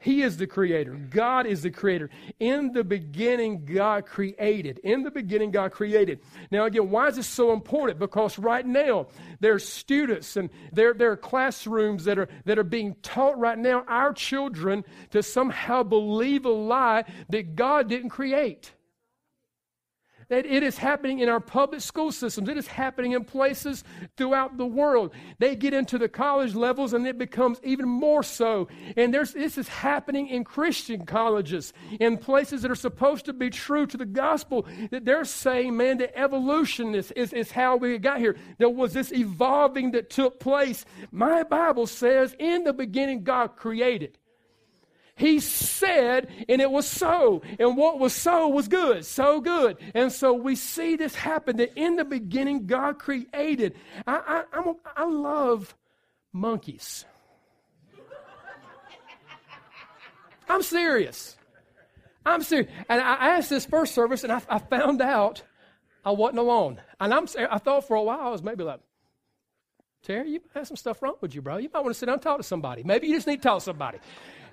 He 0.06 0.22
is 0.22 0.36
the 0.36 0.46
creator. 0.46 0.92
God 0.92 1.46
is 1.46 1.62
the 1.62 1.70
creator. 1.72 2.10
In 2.38 2.70
the 2.70 2.84
beginning, 2.84 3.64
God 3.64 4.06
created. 4.06 4.78
In 4.84 5.02
the 5.02 5.10
beginning, 5.10 5.50
God 5.50 5.72
created. 5.72 6.20
Now, 6.52 6.66
again, 6.66 6.90
why 6.90 7.08
is 7.08 7.16
this 7.16 7.26
so 7.26 7.52
important? 7.52 7.98
Because 7.98 8.38
right 8.38 8.64
now, 8.64 9.08
there 9.40 9.54
are 9.54 9.58
students 9.58 10.36
and 10.36 10.48
there, 10.72 10.94
there 10.94 11.10
are 11.10 11.16
classrooms 11.16 12.04
that 12.04 12.20
are, 12.20 12.28
that 12.44 12.56
are 12.56 12.62
being 12.62 12.94
taught 13.02 13.36
right 13.36 13.58
now, 13.58 13.84
our 13.88 14.12
children, 14.12 14.84
to 15.10 15.24
somehow 15.24 15.82
believe 15.82 16.44
a 16.44 16.50
lie 16.50 17.02
that 17.30 17.56
God 17.56 17.88
didn't 17.88 18.10
create 18.10 18.70
that 20.28 20.46
it 20.46 20.62
is 20.62 20.78
happening 20.78 21.20
in 21.20 21.28
our 21.28 21.40
public 21.40 21.80
school 21.80 22.12
systems. 22.12 22.48
It 22.48 22.56
is 22.56 22.66
happening 22.66 23.12
in 23.12 23.24
places 23.24 23.84
throughout 24.16 24.56
the 24.56 24.66
world. 24.66 25.12
They 25.38 25.56
get 25.56 25.74
into 25.74 25.98
the 25.98 26.08
college 26.08 26.54
levels 26.54 26.92
and 26.92 27.06
it 27.06 27.18
becomes 27.18 27.60
even 27.62 27.88
more 27.88 28.22
so. 28.22 28.68
And 28.96 29.12
this 29.14 29.34
is 29.34 29.68
happening 29.68 30.28
in 30.28 30.44
Christian 30.44 31.06
colleges, 31.06 31.72
in 32.00 32.18
places 32.18 32.62
that 32.62 32.70
are 32.70 32.74
supposed 32.74 33.24
to 33.26 33.32
be 33.32 33.50
true 33.50 33.86
to 33.86 33.96
the 33.96 34.06
gospel. 34.06 34.66
That 34.90 35.04
they're 35.04 35.24
saying, 35.24 35.76
man, 35.76 35.98
the 35.98 36.16
evolution 36.18 36.94
is, 36.94 37.12
is, 37.12 37.32
is 37.32 37.50
how 37.50 37.76
we 37.76 37.98
got 37.98 38.18
here. 38.18 38.36
There 38.58 38.68
was 38.68 38.92
this 38.92 39.12
evolving 39.12 39.92
that 39.92 40.10
took 40.10 40.40
place. 40.40 40.84
My 41.10 41.42
Bible 41.42 41.86
says, 41.86 42.34
in 42.38 42.64
the 42.64 42.72
beginning, 42.72 43.24
God 43.24 43.56
created. 43.56 44.18
He 45.16 45.40
said, 45.40 46.28
and 46.46 46.60
it 46.60 46.70
was 46.70 46.86
so. 46.86 47.40
And 47.58 47.76
what 47.76 47.98
was 47.98 48.14
so 48.14 48.48
was 48.48 48.68
good, 48.68 49.04
so 49.06 49.40
good. 49.40 49.78
And 49.94 50.12
so 50.12 50.34
we 50.34 50.56
see 50.56 50.96
this 50.96 51.14
happen 51.14 51.56
that 51.56 51.72
in 51.74 51.96
the 51.96 52.04
beginning, 52.04 52.66
God 52.66 52.98
created. 52.98 53.76
I, 54.06 54.44
I, 54.52 54.58
I'm, 54.58 54.74
I 54.94 55.04
love 55.06 55.74
monkeys. 56.34 57.06
I'm 60.48 60.62
serious. 60.62 61.36
I'm 62.26 62.42
serious. 62.42 62.70
And 62.88 63.00
I 63.00 63.36
asked 63.36 63.48
this 63.48 63.64
first 63.64 63.94
service, 63.94 64.22
and 64.22 64.32
I, 64.32 64.42
I 64.50 64.58
found 64.58 65.00
out 65.00 65.42
I 66.04 66.10
wasn't 66.10 66.40
alone. 66.40 66.80
And 67.00 67.14
I'm, 67.14 67.26
I 67.50 67.56
thought 67.56 67.88
for 67.88 67.96
a 67.96 68.02
while 68.02 68.20
I 68.20 68.28
was 68.28 68.42
maybe 68.42 68.64
like, 68.64 68.80
Terry, 70.02 70.30
you 70.30 70.40
have 70.54 70.68
some 70.68 70.76
stuff 70.76 71.02
wrong 71.02 71.16
with 71.20 71.34
you, 71.34 71.42
bro. 71.42 71.56
You 71.56 71.70
might 71.72 71.80
want 71.80 71.94
to 71.94 71.98
sit 71.98 72.06
down 72.06 72.14
and 72.14 72.22
talk 72.22 72.36
to 72.36 72.44
somebody. 72.44 72.84
Maybe 72.84 73.08
you 73.08 73.14
just 73.14 73.26
need 73.26 73.36
to 73.36 73.42
talk 73.42 73.58
to 73.58 73.64
somebody. 73.64 73.98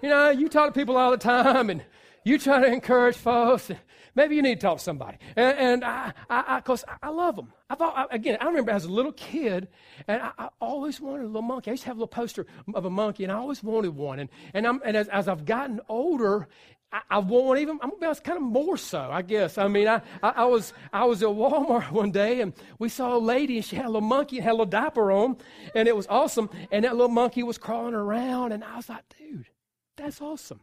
You 0.04 0.10
know, 0.10 0.32
you 0.32 0.50
talk 0.50 0.74
to 0.74 0.78
people 0.78 0.98
all 0.98 1.12
the 1.12 1.18
time 1.18 1.70
and 1.70 1.82
you 2.26 2.38
try 2.38 2.60
to 2.60 2.68
encourage 2.68 3.16
folks. 3.16 3.72
Maybe 4.16 4.36
you 4.36 4.42
need 4.42 4.60
to 4.60 4.68
talk 4.68 4.80
to 4.80 4.84
somebody. 4.84 5.18
And, 5.38 5.58
and 5.58 5.84
I, 5.86 6.12
I, 6.30 6.58
because 6.58 6.84
I, 7.02 7.08
love 7.08 7.38
them. 7.38 7.54
I 7.70 7.76
thought, 7.76 7.96
I, 7.96 8.14
again, 8.14 8.38
I 8.42 8.48
remember 8.48 8.72
as 8.72 8.84
a 8.84 8.92
little 8.92 9.14
kid, 9.14 9.70
and 10.10 10.22
I, 10.22 10.32
I, 10.38 10.50
always 10.60 11.00
wanted 11.00 11.24
a 11.24 11.28
little 11.28 11.42
monkey. 11.42 11.72
I 11.72 11.74
used 11.74 11.84
to 11.84 11.88
have 11.88 11.96
a 11.96 12.00
little 12.02 12.08
poster 12.08 12.46
of 12.74 12.84
a 12.84 12.90
monkey, 12.90 13.24
and 13.24 13.32
I 13.32 13.36
always 13.36 13.64
wanted 13.64 13.96
one. 13.96 14.20
And, 14.20 14.30
and, 14.54 14.68
I'm, 14.68 14.82
and 14.84 14.98
as, 14.98 15.08
as 15.08 15.30
I've 15.30 15.46
gotten 15.46 15.80
older, 15.88 16.50
I, 16.92 17.02
I 17.10 17.20
want 17.20 17.62
even, 17.62 17.80
I'm 17.82 17.92
gonna 17.98 18.14
kind 18.16 18.38
of 18.38 18.44
more 18.44 18.76
so, 18.76 19.10
I 19.10 19.22
guess. 19.22 19.58
I 19.58 19.70
mean, 19.70 19.88
I, 19.88 20.02
I, 20.22 20.30
I, 20.36 20.46
was, 20.46 20.74
I 20.92 21.06
was 21.06 21.24
at 21.24 21.30
Walmart 21.30 21.92
one 21.92 22.12
day 22.12 22.42
and 22.42 22.54
we 22.78 22.90
saw 22.90 23.16
a 23.16 23.20
lady 23.20 23.56
and 23.56 23.66
she 23.66 23.78
had 23.78 23.86
a 23.86 23.90
little 23.90 24.02
monkey 24.02 24.36
and 24.36 24.44
had 24.44 24.52
a 24.52 24.58
little 24.58 24.66
diaper 24.66 25.14
on 25.14 25.38
and 25.74 25.88
it 25.88 25.96
was 25.96 26.08
awesome. 26.08 26.50
And 26.74 26.84
that 26.84 26.92
little 26.92 27.08
monkey 27.08 27.42
was 27.42 27.58
crawling 27.58 27.94
around 27.94 28.52
and 28.52 28.66
I 28.66 28.76
was 28.76 28.90
like, 28.90 29.04
dude, 29.18 29.48
that's 29.96 30.22
awesome. 30.22 30.60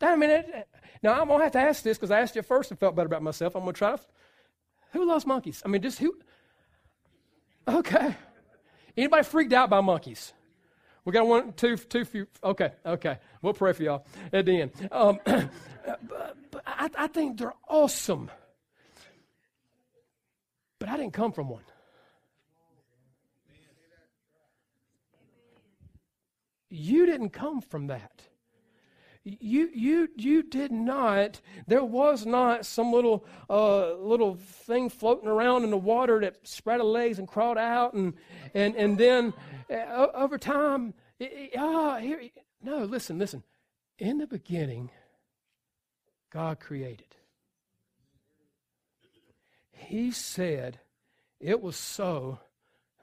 I 0.00 0.16
mean, 0.16 0.30
it, 0.30 0.68
now 1.02 1.20
I'm 1.20 1.28
gonna 1.28 1.44
have 1.44 1.52
to 1.52 1.58
ask 1.58 1.82
this 1.82 1.96
because 1.96 2.10
I 2.10 2.20
asked 2.20 2.36
you 2.36 2.42
first 2.42 2.70
and 2.70 2.78
felt 2.78 2.94
better 2.94 3.06
about 3.06 3.22
myself. 3.22 3.54
I'm 3.54 3.62
gonna 3.62 3.72
try 3.72 3.96
to. 3.96 4.02
Who 4.92 5.06
loves 5.06 5.26
monkeys? 5.26 5.62
I 5.64 5.68
mean, 5.68 5.82
just 5.82 5.98
who? 5.98 6.16
Okay. 7.68 8.14
Anybody 8.96 9.24
freaked 9.24 9.52
out 9.52 9.68
by 9.70 9.80
monkeys? 9.80 10.32
We 11.04 11.12
got 11.12 11.26
one, 11.26 11.52
two, 11.52 11.76
two 11.76 12.04
few. 12.04 12.26
Okay, 12.42 12.72
okay. 12.84 13.18
We'll 13.40 13.52
pray 13.52 13.72
for 13.72 13.82
y'all 13.82 14.06
at 14.32 14.44
the 14.44 14.62
end. 14.62 14.72
Um, 14.90 15.20
but, 15.24 15.50
but 16.50 16.62
I, 16.66 16.90
I 16.98 17.06
think 17.06 17.38
they're 17.38 17.54
awesome. 17.68 18.30
But 20.78 20.88
I 20.88 20.96
didn't 20.96 21.12
come 21.12 21.32
from 21.32 21.48
one. 21.48 21.62
You 26.76 27.06
didn't 27.06 27.30
come 27.30 27.60
from 27.60 27.86
that. 27.86 28.22
You, 29.24 29.68
you, 29.74 30.08
you 30.14 30.42
did 30.42 30.70
not. 30.70 31.40
There 31.66 31.82
was 31.82 32.26
not 32.26 32.64
some 32.64 32.92
little, 32.92 33.26
uh, 33.50 33.94
little 33.94 34.36
thing 34.36 34.88
floating 34.88 35.28
around 35.28 35.64
in 35.64 35.70
the 35.70 35.78
water 35.78 36.20
that 36.20 36.46
spread 36.46 36.78
her 36.78 36.84
legs 36.84 37.18
and 37.18 37.26
crawled 37.26 37.58
out, 37.58 37.94
and, 37.94 38.14
and, 38.54 38.76
and 38.76 38.96
then 38.96 39.32
uh, 39.68 40.06
over 40.14 40.38
time, 40.38 40.94
ah, 41.58 41.96
here, 41.96 42.20
no, 42.62 42.84
listen, 42.84 43.18
listen. 43.18 43.42
In 43.98 44.18
the 44.18 44.26
beginning, 44.26 44.90
God 46.30 46.60
created. 46.60 47.16
He 49.72 50.12
said, 50.12 50.78
it 51.40 51.60
was 51.60 51.76
so, 51.76 52.38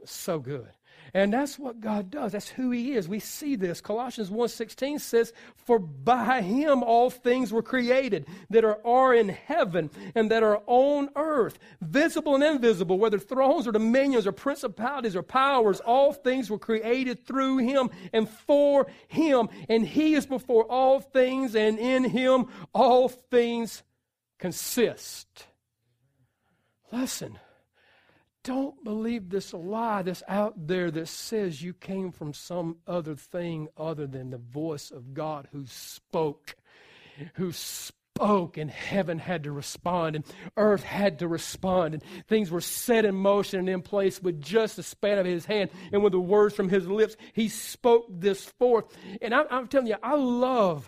so 0.05 0.39
good. 0.39 0.69
And 1.15 1.31
that's 1.31 1.59
what 1.59 1.79
God 1.79 2.09
does. 2.09 2.31
That's 2.31 2.49
who 2.49 2.71
he 2.71 2.93
is. 2.93 3.07
We 3.07 3.19
see 3.19 3.55
this. 3.55 3.81
Colossians 3.81 4.31
1:16 4.31 4.97
says, 4.97 5.31
"For 5.55 5.77
by 5.77 6.41
him 6.41 6.81
all 6.81 7.11
things 7.11 7.53
were 7.53 7.61
created 7.61 8.25
that 8.49 8.65
are, 8.65 8.79
are 8.83 9.13
in 9.13 9.29
heaven 9.29 9.91
and 10.15 10.31
that 10.31 10.41
are 10.41 10.63
on 10.65 11.09
earth, 11.15 11.59
visible 11.81 12.33
and 12.33 12.43
invisible, 12.43 12.97
whether 12.97 13.19
thrones 13.19 13.67
or 13.67 13.71
dominions 13.71 14.25
or 14.25 14.31
principalities 14.31 15.15
or 15.15 15.21
powers, 15.21 15.79
all 15.81 16.13
things 16.13 16.49
were 16.49 16.57
created 16.57 17.23
through 17.27 17.57
him 17.57 17.91
and 18.11 18.27
for 18.27 18.87
him, 19.07 19.49
and 19.69 19.85
he 19.85 20.15
is 20.15 20.25
before 20.25 20.63
all 20.63 20.99
things, 20.99 21.55
and 21.55 21.77
in 21.77 22.05
him 22.05 22.47
all 22.73 23.07
things 23.07 23.83
consist." 24.39 25.45
Listen, 26.91 27.37
don't 28.43 28.83
believe 28.83 29.29
this 29.29 29.53
lie 29.53 30.01
that's 30.01 30.23
out 30.27 30.67
there 30.67 30.91
that 30.91 31.07
says 31.07 31.61
you 31.61 31.73
came 31.73 32.11
from 32.11 32.33
some 32.33 32.77
other 32.85 33.15
thing 33.15 33.69
other 33.77 34.05
than 34.05 34.29
the 34.29 34.37
voice 34.37 34.91
of 34.91 35.13
God 35.13 35.47
who 35.51 35.65
spoke, 35.65 36.55
who 37.35 37.51
spoke, 37.53 38.57
and 38.57 38.69
heaven 38.69 39.17
had 39.17 39.43
to 39.43 39.51
respond, 39.51 40.15
and 40.15 40.25
earth 40.57 40.83
had 40.83 41.19
to 41.19 41.27
respond, 41.27 41.95
and 41.95 42.03
things 42.27 42.51
were 42.51 42.61
set 42.61 43.05
in 43.05 43.15
motion 43.15 43.59
and 43.59 43.69
in 43.69 43.81
place 43.81 44.21
with 44.21 44.39
just 44.39 44.75
the 44.75 44.83
span 44.83 45.17
of 45.17 45.25
his 45.25 45.45
hand, 45.45 45.71
and 45.91 46.03
with 46.03 46.11
the 46.11 46.19
words 46.19 46.53
from 46.53 46.69
his 46.69 46.87
lips, 46.87 47.15
he 47.33 47.49
spoke 47.49 48.05
this 48.09 48.45
forth. 48.45 48.85
And 49.21 49.33
I, 49.33 49.43
I'm 49.49 49.67
telling 49.67 49.87
you, 49.87 49.95
I 50.03 50.15
love 50.15 50.87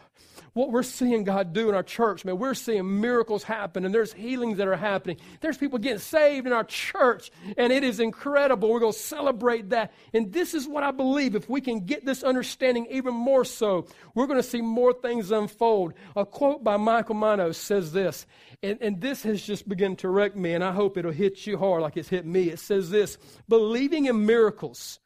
what 0.55 0.71
we're 0.71 0.83
seeing 0.83 1.25
God 1.25 1.51
do 1.51 1.67
in 1.67 1.75
our 1.75 1.83
church, 1.83 2.23
man, 2.23 2.37
we're 2.37 2.53
seeing 2.53 3.01
miracles 3.01 3.43
happen 3.43 3.83
and 3.83 3.93
there's 3.93 4.13
healings 4.13 4.57
that 4.57 4.69
are 4.69 4.77
happening. 4.77 5.17
There's 5.41 5.57
people 5.57 5.79
getting 5.79 5.99
saved 5.99 6.47
in 6.47 6.53
our 6.53 6.63
church, 6.63 7.29
and 7.57 7.73
it 7.73 7.83
is 7.83 7.99
incredible. 7.99 8.71
We're 8.71 8.79
going 8.79 8.93
to 8.93 8.97
celebrate 8.97 9.71
that. 9.71 9.91
And 10.13 10.31
this 10.31 10.53
is 10.53 10.65
what 10.65 10.81
I 10.81 10.91
believe. 10.91 11.35
If 11.35 11.49
we 11.49 11.59
can 11.59 11.81
get 11.81 12.05
this 12.05 12.23
understanding 12.23 12.87
even 12.89 13.13
more 13.13 13.43
so, 13.43 13.85
we're 14.13 14.27
going 14.27 14.41
to 14.41 14.47
see 14.47 14.61
more 14.61 14.93
things 14.93 15.29
unfold. 15.29 15.93
A 16.15 16.25
quote 16.25 16.63
by 16.63 16.77
Michael 16.77 17.15
Manos 17.15 17.57
says 17.57 17.91
this, 17.91 18.25
and, 18.63 18.77
and 18.79 19.01
this 19.01 19.23
has 19.23 19.41
just 19.41 19.67
begun 19.67 19.97
to 19.97 20.07
wreck 20.07 20.37
me, 20.37 20.53
and 20.53 20.63
I 20.63 20.71
hope 20.71 20.97
it'll 20.97 21.11
hit 21.11 21.45
you 21.45 21.57
hard 21.57 21.81
like 21.81 21.97
it's 21.97 22.07
hit 22.07 22.25
me. 22.25 22.49
It 22.49 22.59
says 22.59 22.89
this 22.89 23.17
believing 23.49 24.05
in 24.05 24.25
miracles 24.25 25.01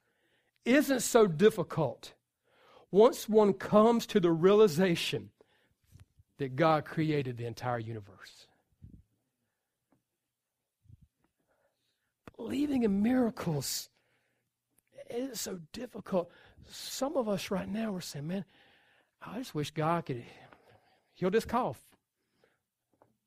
isn't 0.63 1.01
so 1.01 1.25
difficult 1.25 2.13
once 2.91 3.27
one 3.27 3.53
comes 3.53 4.05
to 4.05 4.19
the 4.19 4.31
realization 4.31 5.31
that 6.39 6.55
God 6.55 6.85
created 6.85 7.37
the 7.37 7.45
entire 7.45 7.79
universe. 7.79 8.47
Believing 12.35 12.83
in 12.83 13.03
miracles 13.03 13.89
is 15.09 15.41
so 15.41 15.59
difficult. 15.73 16.31
Some 16.69 17.17
of 17.17 17.27
us 17.27 17.51
right 17.51 17.67
now 17.67 17.93
are 17.93 18.01
saying, 18.01 18.27
man, 18.27 18.45
I 19.21 19.37
just 19.37 19.53
wish 19.53 19.71
God 19.71 20.05
could 20.05 20.23
heal 21.13 21.29
this 21.29 21.45
cough 21.45 21.88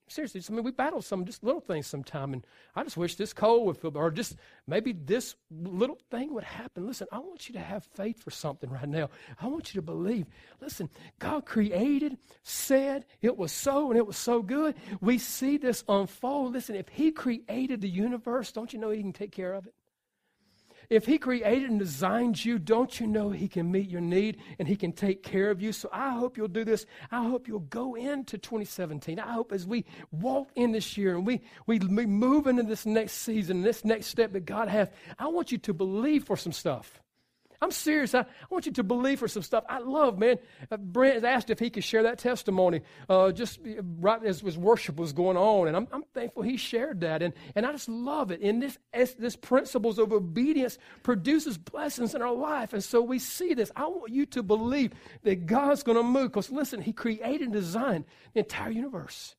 seriously, 0.09 0.43
I 0.49 0.53
mean, 0.53 0.65
we 0.65 0.71
battle 0.71 1.03
some 1.03 1.25
just 1.25 1.43
little 1.43 1.61
things 1.61 1.87
sometime, 1.87 2.33
and 2.33 2.47
I 2.75 2.83
just 2.85 2.97
wish 2.97 3.17
this 3.17 3.33
cold 3.33 3.67
would 3.67 3.77
feel, 3.77 3.97
or 3.97 4.11
just 4.11 4.37
maybe 4.67 4.93
this 4.93 5.35
little 5.51 5.99
thing 6.11 6.35
would 6.35 6.45
happen. 6.45 6.87
Listen, 6.87 7.07
I 7.13 7.19
want 7.19 7.49
you 7.49 7.55
to 7.55 7.61
have 7.61 7.85
faith 7.85 8.23
for 8.23 8.31
something 8.31 8.71
right 8.71 8.89
now. 8.89 9.11
I 9.41 9.47
want 9.47 9.75
you 9.75 9.81
to 9.81 9.85
believe. 9.85 10.27
Listen, 10.61 10.91
God 11.19 11.47
created, 11.47 12.19
said 12.43 13.07
it 13.21 13.37
was 13.37 13.53
so, 13.53 13.91
and 13.91 13.99
it 13.99 14.07
was 14.07 14.17
so 14.17 14.43
good. 14.43 14.75
We 15.01 15.19
see 15.19 15.57
this 15.57 15.85
unfold. 15.89 16.53
Listen, 16.53 16.77
if 16.77 16.89
He 16.89 17.11
created 17.11 17.81
the 17.81 17.89
universe, 17.89 18.53
don't 18.53 18.73
you 18.73 18.79
know 18.79 18.91
He 18.91 19.01
can 19.01 19.13
take 19.13 19.33
care 19.33 19.55
of 19.55 19.67
it? 19.67 19.75
If 20.91 21.07
He 21.07 21.19
created 21.19 21.71
and 21.71 21.79
designed 21.79 22.45
you, 22.45 22.59
don't 22.59 22.99
you 23.01 23.07
know 23.07 23.31
He 23.31 23.49
can 23.49 23.71
meet 23.71 23.89
your 23.89 24.01
need 24.01 24.39
and 24.59 24.69
He 24.69 24.77
can 24.77 24.93
take 24.93 25.23
care 25.23 25.51
of 25.51 25.61
you? 25.61 25.73
So 25.73 25.89
I 25.93 26.11
hope 26.11 26.37
you'll 26.37 26.49
do 26.49 26.65
this. 26.65 26.87
I 27.11 27.25
hope 27.25 27.49
you'll 27.49 27.61
go 27.61 27.95
into 27.95 28.39
2017. 28.39 29.19
I 29.19 29.33
hope 29.33 29.53
as 29.53 29.67
we 29.67 29.85
walk 30.11 30.51
in 30.55 30.73
this 30.73 30.97
year 30.97 31.15
and 31.17 31.27
we, 31.27 31.43
we, 31.67 31.79
we 31.79 32.07
move 32.07 32.47
into 32.47 32.63
this 32.63 32.87
next 32.87 33.13
season, 33.13 33.63
this 33.63 33.85
next 33.85 34.07
step 34.07 34.33
that 34.33 34.47
God 34.47 34.69
has, 34.69 34.89
I 35.19 35.29
want 35.29 35.53
you 35.53 35.59
to 35.59 35.75
believe 35.75 36.25
for 36.25 36.37
some 36.37 36.53
stuff. 36.53 37.02
I'm 37.63 37.71
serious. 37.71 38.13
I, 38.13 38.21
I, 38.23 38.25
want 38.51 38.67
you 38.67 38.73
to 38.73 38.83
believe 38.83 39.21
for 39.21 39.29
some 39.29 39.45
stuff. 39.45 39.63
I 39.69 39.79
love, 39.79 40.19
man. 40.19 40.39
Uh, 40.69 40.77
Brent 40.79 41.25
asked 41.25 41.49
if 41.49 41.61
he 41.61 41.71
could 41.71 41.85
share 41.85 42.03
that 42.03 42.19
testimony 42.19 42.81
uh, 43.09 43.31
just 43.31 43.61
right 44.01 44.23
as, 44.25 44.43
as 44.43 44.59
worship 44.59 44.97
was 44.97 45.13
going 45.13 45.37
on. 45.37 45.69
And 45.69 45.77
I'm, 45.77 45.87
I'm, 45.93 46.03
thankful 46.13 46.43
he 46.43 46.57
shared 46.57 47.03
that. 47.03 47.23
And, 47.23 47.33
and 47.55 47.65
I 47.65 47.71
just 47.71 47.89
love 47.89 48.33
it. 48.33 48.41
And 48.41 48.61
this, 48.61 48.77
this 48.93 49.37
principles 49.37 50.01
of 50.01 50.13
obedience 50.13 50.77
produces 51.05 51.57
blessings 51.57 52.17
in 52.17 52.21
our 52.21 52.35
life. 52.35 52.73
And 52.73 52.83
so 52.83 53.01
we 53.01 53.21
see 53.21 53.55
this. 53.55 53.71
I 53.77 53.87
want 53.87 54.11
you 54.11 54.27
to 54.27 54.43
believe 54.43 54.93
that 55.23 55.47
God's 55.47 55.85
going 55.85 55.97
to 55.97 56.03
move. 56.03 56.33
Because 56.33 56.51
listen, 56.51 56.83
he 56.83 56.93
created 56.93 57.43
and 57.43 57.53
designed 57.53 58.07
the 58.35 58.41
entire 58.41 58.71
universe. 58.71 59.37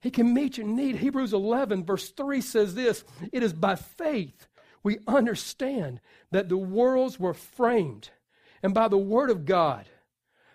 He 0.00 0.10
can 0.10 0.34
meet 0.34 0.58
your 0.58 0.66
need. 0.66 0.96
Hebrews 0.96 1.32
11, 1.32 1.84
verse 1.84 2.10
3 2.10 2.42
says 2.42 2.74
this 2.74 3.04
It 3.32 3.42
is 3.42 3.54
by 3.54 3.76
faith 3.76 4.46
we 4.82 4.98
understand 5.06 6.00
that 6.30 6.48
the 6.48 6.56
worlds 6.56 7.18
were 7.18 7.34
framed 7.34 8.10
and 8.62 8.74
by 8.74 8.88
the 8.88 8.98
word 8.98 9.30
of 9.30 9.44
God, 9.44 9.86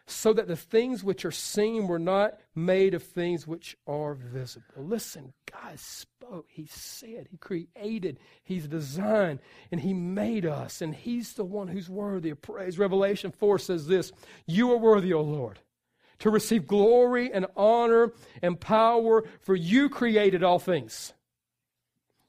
so 0.05 0.33
that 0.33 0.47
the 0.47 0.55
things 0.57 1.03
which 1.03 1.23
are 1.23 1.31
seen 1.31 1.87
were 1.87 1.99
not 1.99 2.37
made 2.53 2.93
of 2.93 3.03
things 3.03 3.47
which 3.47 3.77
are 3.87 4.13
visible. 4.13 4.65
Listen, 4.75 5.33
God 5.49 5.79
spoke, 5.79 6.47
He 6.49 6.65
said, 6.65 7.27
He 7.31 7.37
created, 7.37 8.19
He's 8.43 8.67
designed, 8.67 9.39
and 9.71 9.79
He 9.79 9.93
made 9.93 10.45
us, 10.45 10.81
and 10.81 10.93
He's 10.93 11.33
the 11.33 11.45
one 11.45 11.69
who's 11.69 11.89
worthy 11.89 12.31
of 12.31 12.41
praise. 12.41 12.77
Revelation 12.77 13.31
4 13.31 13.59
says 13.59 13.87
this 13.87 14.11
You 14.45 14.71
are 14.73 14.77
worthy, 14.77 15.13
O 15.13 15.21
Lord, 15.21 15.59
to 16.19 16.29
receive 16.29 16.67
glory 16.67 17.31
and 17.31 17.45
honor 17.55 18.11
and 18.41 18.59
power, 18.59 19.23
for 19.41 19.55
you 19.55 19.87
created 19.87 20.43
all 20.43 20.59
things 20.59 21.13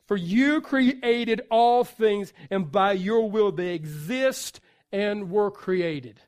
for 0.07 0.17
you 0.17 0.61
created 0.61 1.43
all 1.51 1.85
things, 1.85 2.33
and 2.51 2.71
by 2.71 2.93
your 2.93 3.31
will 3.31 3.53
they 3.53 3.75
exist 3.75 4.61
and 4.93 5.31
were 5.31 5.51
created. 5.51 6.21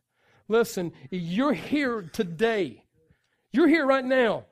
Listen, 0.48 0.92
you're 1.10 1.52
here 1.52 2.02
today. 2.02 2.84
You're 3.52 3.68
here 3.68 3.86
right 3.86 4.04
now 4.04 4.44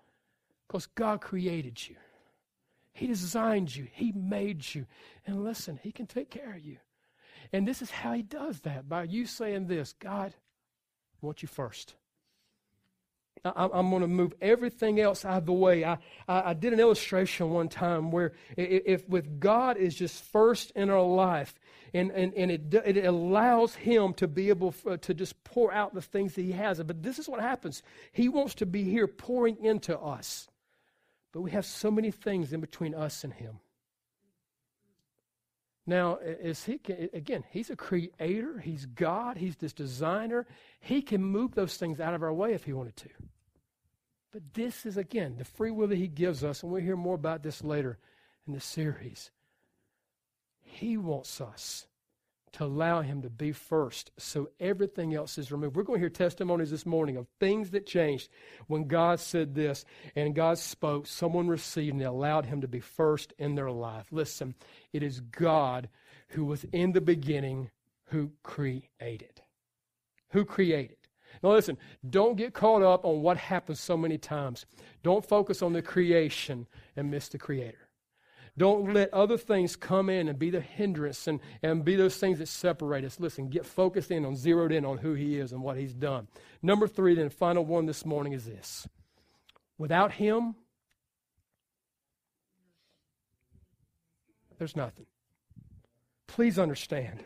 because 0.66 0.86
God 0.86 1.20
created 1.20 1.88
you. 1.88 1.96
He 2.92 3.06
designed 3.06 3.74
you. 3.74 3.88
He 3.92 4.12
made 4.12 4.74
you. 4.74 4.86
And 5.26 5.42
listen, 5.42 5.80
He 5.82 5.92
can 5.92 6.06
take 6.06 6.30
care 6.30 6.54
of 6.54 6.64
you. 6.64 6.78
And 7.52 7.66
this 7.66 7.82
is 7.82 7.90
how 7.90 8.12
He 8.12 8.22
does 8.22 8.60
that 8.60 8.88
by 8.88 9.04
you 9.04 9.26
saying 9.26 9.66
this 9.66 9.94
God, 9.94 10.32
I 10.32 11.26
want 11.26 11.42
you 11.42 11.48
first. 11.48 11.94
I, 13.44 13.64
am 13.64 13.90
going 13.90 14.00
to 14.00 14.08
move 14.08 14.32
everything 14.40 15.00
else 15.00 15.24
out 15.24 15.38
of 15.38 15.46
the 15.46 15.52
way. 15.52 15.84
I, 15.84 15.98
I, 16.26 16.50
I, 16.50 16.54
did 16.54 16.72
an 16.72 16.80
illustration 16.80 17.50
one 17.50 17.68
time 17.68 18.10
where 18.10 18.32
if 18.56 19.06
with 19.08 19.38
God 19.38 19.76
is 19.76 19.94
just 19.94 20.22
first 20.24 20.70
in 20.74 20.88
our 20.88 21.02
life, 21.02 21.58
and, 21.92 22.10
and, 22.10 22.32
and 22.34 22.50
it, 22.50 22.74
it 22.74 23.04
allows 23.04 23.74
Him 23.74 24.14
to 24.14 24.26
be 24.26 24.48
able 24.48 24.74
uh, 24.88 24.96
to 24.98 25.14
just 25.14 25.42
pour 25.44 25.72
out 25.72 25.94
the 25.94 26.02
things 26.02 26.34
that 26.34 26.42
He 26.42 26.52
has. 26.52 26.82
But 26.82 27.02
this 27.02 27.18
is 27.18 27.28
what 27.28 27.40
happens 27.40 27.82
He 28.12 28.28
wants 28.28 28.54
to 28.56 28.66
be 28.66 28.84
here 28.84 29.06
pouring 29.06 29.62
into 29.62 29.98
us. 29.98 30.48
But 31.32 31.42
we 31.42 31.50
have 31.50 31.66
so 31.66 31.90
many 31.90 32.10
things 32.10 32.52
in 32.52 32.60
between 32.60 32.94
us 32.94 33.24
and 33.24 33.32
Him. 33.32 33.58
Now, 35.86 36.16
is 36.16 36.64
he 36.64 36.80
again? 37.12 37.44
He's 37.50 37.70
a 37.70 37.76
creator. 37.76 38.58
He's 38.58 38.86
God. 38.86 39.36
He's 39.36 39.56
this 39.56 39.74
designer. 39.74 40.46
He 40.80 41.02
can 41.02 41.22
move 41.22 41.54
those 41.54 41.76
things 41.76 42.00
out 42.00 42.14
of 42.14 42.22
our 42.22 42.32
way 42.32 42.54
if 42.54 42.64
he 42.64 42.72
wanted 42.72 42.96
to. 42.96 43.10
But 44.34 44.52
this 44.52 44.84
is, 44.84 44.96
again, 44.96 45.36
the 45.38 45.44
free 45.44 45.70
will 45.70 45.86
that 45.86 45.96
He 45.96 46.08
gives 46.08 46.42
us, 46.42 46.64
and 46.64 46.72
we'll 46.72 46.82
hear 46.82 46.96
more 46.96 47.14
about 47.14 47.44
this 47.44 47.62
later 47.62 47.98
in 48.48 48.52
the 48.52 48.60
series. 48.60 49.30
He 50.60 50.96
wants 50.96 51.40
us 51.40 51.86
to 52.54 52.64
allow 52.64 53.02
Him 53.02 53.22
to 53.22 53.30
be 53.30 53.52
first 53.52 54.10
so 54.16 54.48
everything 54.58 55.14
else 55.14 55.38
is 55.38 55.52
removed. 55.52 55.76
We're 55.76 55.82
going 55.82 55.98
to 55.98 56.02
hear 56.02 56.10
testimonies 56.10 56.70
this 56.70 56.86
morning 56.86 57.16
of 57.16 57.26
things 57.40 57.70
that 57.70 57.86
changed 57.86 58.28
when 58.66 58.88
God 58.88 59.20
said 59.20 59.54
this 59.54 59.84
and 60.16 60.34
God 60.34 60.58
spoke, 60.58 61.06
someone 61.06 61.48
received, 61.48 61.94
and 61.94 62.02
allowed 62.02 62.46
Him 62.46 62.60
to 62.60 62.68
be 62.68 62.80
first 62.80 63.32
in 63.38 63.54
their 63.54 63.70
life. 63.70 64.06
Listen, 64.10 64.54
it 64.92 65.02
is 65.02 65.20
God 65.20 65.88
who 66.28 66.44
was 66.44 66.64
in 66.72 66.92
the 66.92 67.00
beginning 67.00 67.70
who 68.06 68.32
created. 68.42 69.42
Who 70.30 70.44
created. 70.44 70.96
Now, 71.42 71.50
listen, 71.50 71.78
don't 72.08 72.36
get 72.36 72.54
caught 72.54 72.82
up 72.82 73.04
on 73.04 73.22
what 73.22 73.36
happens 73.36 73.80
so 73.80 73.96
many 73.96 74.18
times. 74.18 74.66
Don't 75.02 75.26
focus 75.26 75.62
on 75.62 75.72
the 75.72 75.82
creation 75.82 76.66
and 76.96 77.10
miss 77.10 77.28
the 77.28 77.38
Creator. 77.38 77.83
Don't 78.56 78.94
let 78.94 79.12
other 79.12 79.36
things 79.36 79.74
come 79.74 80.08
in 80.08 80.28
and 80.28 80.38
be 80.38 80.50
the 80.50 80.60
hindrance 80.60 81.26
and, 81.26 81.40
and 81.62 81.84
be 81.84 81.96
those 81.96 82.16
things 82.16 82.38
that 82.38 82.46
separate 82.46 83.04
us. 83.04 83.18
Listen, 83.18 83.48
get 83.48 83.66
focused 83.66 84.12
in 84.12 84.24
on, 84.24 84.36
zeroed 84.36 84.70
in 84.70 84.84
on 84.84 84.98
who 84.98 85.14
He 85.14 85.38
is 85.38 85.52
and 85.52 85.62
what 85.62 85.76
He's 85.76 85.92
done. 85.92 86.28
Number 86.62 86.86
three, 86.86 87.14
then, 87.14 87.30
final 87.30 87.64
one 87.64 87.86
this 87.86 88.04
morning 88.04 88.32
is 88.32 88.46
this 88.46 88.86
without 89.76 90.12
Him, 90.12 90.54
there's 94.58 94.76
nothing. 94.76 95.06
Please 96.28 96.58
understand 96.58 97.24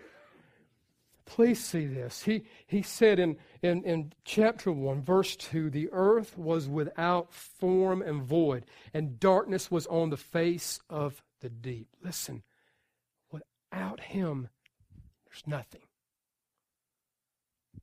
Please 1.28 1.62
see 1.62 1.84
this. 1.84 2.22
He, 2.22 2.44
he 2.66 2.80
said 2.80 3.18
in, 3.18 3.36
in, 3.62 3.84
in 3.84 4.14
chapter 4.24 4.72
1, 4.72 5.02
verse 5.02 5.36
2 5.36 5.68
the 5.68 5.90
earth 5.92 6.38
was 6.38 6.66
without 6.66 7.34
form 7.34 8.00
and 8.00 8.22
void, 8.22 8.64
and 8.94 9.20
darkness 9.20 9.70
was 9.70 9.86
on 9.88 10.08
the 10.08 10.16
face 10.16 10.80
of 10.88 11.22
the 11.42 11.50
deep. 11.50 11.88
Listen, 12.02 12.44
without 13.30 14.00
him, 14.00 14.48
there's 15.26 15.42
nothing. 15.46 15.82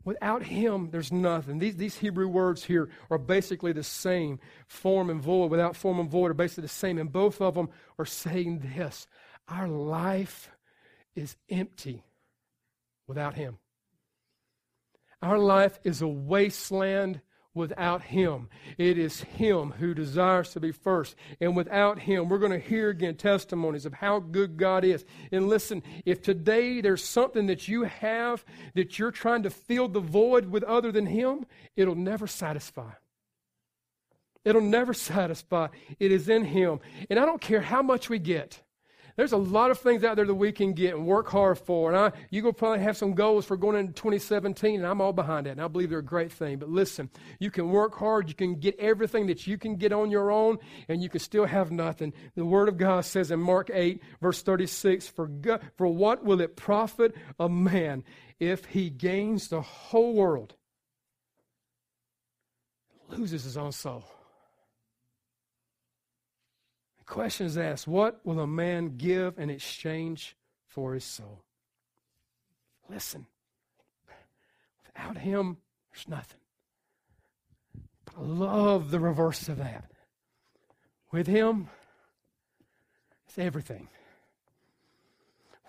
Without 0.04 0.42
him, 0.42 0.90
there's 0.90 1.12
nothing. 1.12 1.60
These, 1.60 1.76
these 1.76 1.98
Hebrew 2.00 2.28
words 2.28 2.64
here 2.64 2.90
are 3.12 3.20
basically 3.20 3.74
the 3.74 3.84
same. 3.84 4.40
Form 4.66 5.12
and 5.12 5.22
void, 5.22 5.52
without 5.52 5.76
form 5.76 6.00
and 6.00 6.10
void, 6.10 6.32
are 6.32 6.36
basically 6.36 6.64
the 6.64 6.68
same. 6.70 6.98
And 6.98 7.12
both 7.12 7.40
of 7.42 7.54
them 7.54 7.70
are 8.00 8.06
saying 8.08 8.72
this 8.76 9.06
Our 9.48 9.68
life 9.68 10.50
is 11.16 11.36
empty 11.48 12.04
without 13.08 13.36
him. 13.36 13.58
Our 15.22 15.40
life 15.40 15.80
is 15.84 16.02
a 16.02 16.08
wasteland 16.08 17.22
without 17.56 18.04
Him. 18.04 18.50
It 18.78 19.00
is 19.00 19.22
Him 19.22 19.72
who 19.80 19.96
desires 19.96 20.52
to 20.52 20.60
be 20.60 20.72
first. 20.72 21.16
And 21.40 21.56
without 21.56 21.98
Him, 21.98 22.30
we're 22.30 22.38
going 22.38 22.52
to 22.52 22.60
hear 22.60 22.90
again 22.90 23.16
testimonies 23.16 23.86
of 23.86 23.94
how 23.94 24.20
good 24.20 24.58
God 24.58 24.84
is. 24.84 25.06
And 25.32 25.48
listen, 25.48 25.82
if 26.06 26.22
today 26.22 26.82
there's 26.82 27.04
something 27.04 27.48
that 27.48 27.68
you 27.68 27.84
have 27.84 28.46
that 28.76 29.00
you're 29.00 29.12
trying 29.12 29.44
to 29.44 29.50
fill 29.50 29.88
the 29.88 30.02
void 30.02 30.52
with 30.52 30.64
other 30.64 30.92
than 30.92 31.08
Him, 31.08 31.46
it'll 31.76 31.96
never 31.96 32.28
satisfy. 32.28 32.92
It'll 34.44 34.62
never 34.62 34.94
satisfy. 35.14 35.70
It 35.98 36.12
is 36.12 36.30
in 36.30 36.44
Him. 36.44 36.82
And 37.10 37.18
I 37.18 37.26
don't 37.26 37.42
care 37.42 37.62
how 37.62 37.82
much 37.82 38.10
we 38.10 38.20
get. 38.20 38.62
There's 39.18 39.32
a 39.32 39.38
lot 39.38 39.72
of 39.72 39.80
things 39.80 40.04
out 40.04 40.18
there 40.18 40.26
that 40.26 40.34
we 40.34 40.52
can 40.52 40.74
get 40.74 40.94
and 40.94 41.06
work 41.06 41.30
hard 41.30 41.58
for. 41.58 41.90
And 41.90 41.98
I, 41.98 42.12
you 42.32 42.44
will 42.44 42.52
probably 42.52 42.84
have 42.84 42.98
some 42.98 43.14
goals 43.14 43.46
for 43.46 43.56
going 43.56 43.78
into 43.78 43.94
2017, 43.94 44.76
and 44.76 44.86
I'm 44.86 45.00
all 45.00 45.14
behind 45.14 45.46
that. 45.46 45.52
And 45.52 45.62
I 45.62 45.70
believe 45.70 45.90
they're 45.90 46.00
a 46.00 46.04
great 46.04 46.34
thing. 46.34 46.60
But 46.60 46.70
listen, 46.70 47.10
you 47.40 47.50
can 47.50 47.70
work 47.70 47.96
hard. 47.96 48.28
You 48.28 48.36
can 48.36 48.56
get 48.56 48.78
everything 48.78 49.28
that 49.28 49.48
you 49.48 49.58
can 49.58 49.78
get 49.78 49.94
on 49.94 50.12
your 50.12 50.32
own, 50.32 50.58
and 50.90 51.02
you 51.02 51.08
can 51.08 51.22
still 51.22 51.46
have 51.46 51.72
nothing. 51.72 52.12
The 52.36 52.44
Word 52.44 52.68
of 52.68 52.78
God 52.78 53.06
says 53.06 53.32
in 53.32 53.40
Mark 53.40 53.70
8, 53.74 54.02
verse 54.22 54.42
36, 54.42 55.08
For, 55.08 55.28
God, 55.28 55.62
for 55.78 55.88
what 55.88 56.26
will 56.26 56.42
it 56.42 56.58
profit 56.58 57.16
a 57.40 57.48
man 57.48 58.04
if 58.38 58.66
he 58.66 58.90
gains 58.90 59.48
the 59.48 59.62
whole 59.62 60.14
world, 60.14 60.56
loses 63.08 63.46
his 63.46 63.56
own 63.56 63.72
soul? 63.72 64.04
Question 67.06 67.46
is 67.46 67.58
asked 67.58 67.88
What 67.88 68.20
will 68.26 68.40
a 68.40 68.48
man 68.48 68.98
give 68.98 69.38
in 69.38 69.50
exchange 69.50 70.36
for 70.68 70.94
his 70.94 71.04
soul? 71.04 71.44
Listen, 72.90 73.26
without 74.86 75.18
him, 75.18 75.58
there's 75.92 76.08
nothing. 76.08 76.40
But 78.06 78.16
I 78.18 78.22
love 78.22 78.92
the 78.92 79.00
reverse 79.00 79.50
of 79.50 79.58
that. 79.58 79.92
With 81.12 81.28
him, 81.28 81.70
it's 83.28 83.38
everything. 83.38 83.88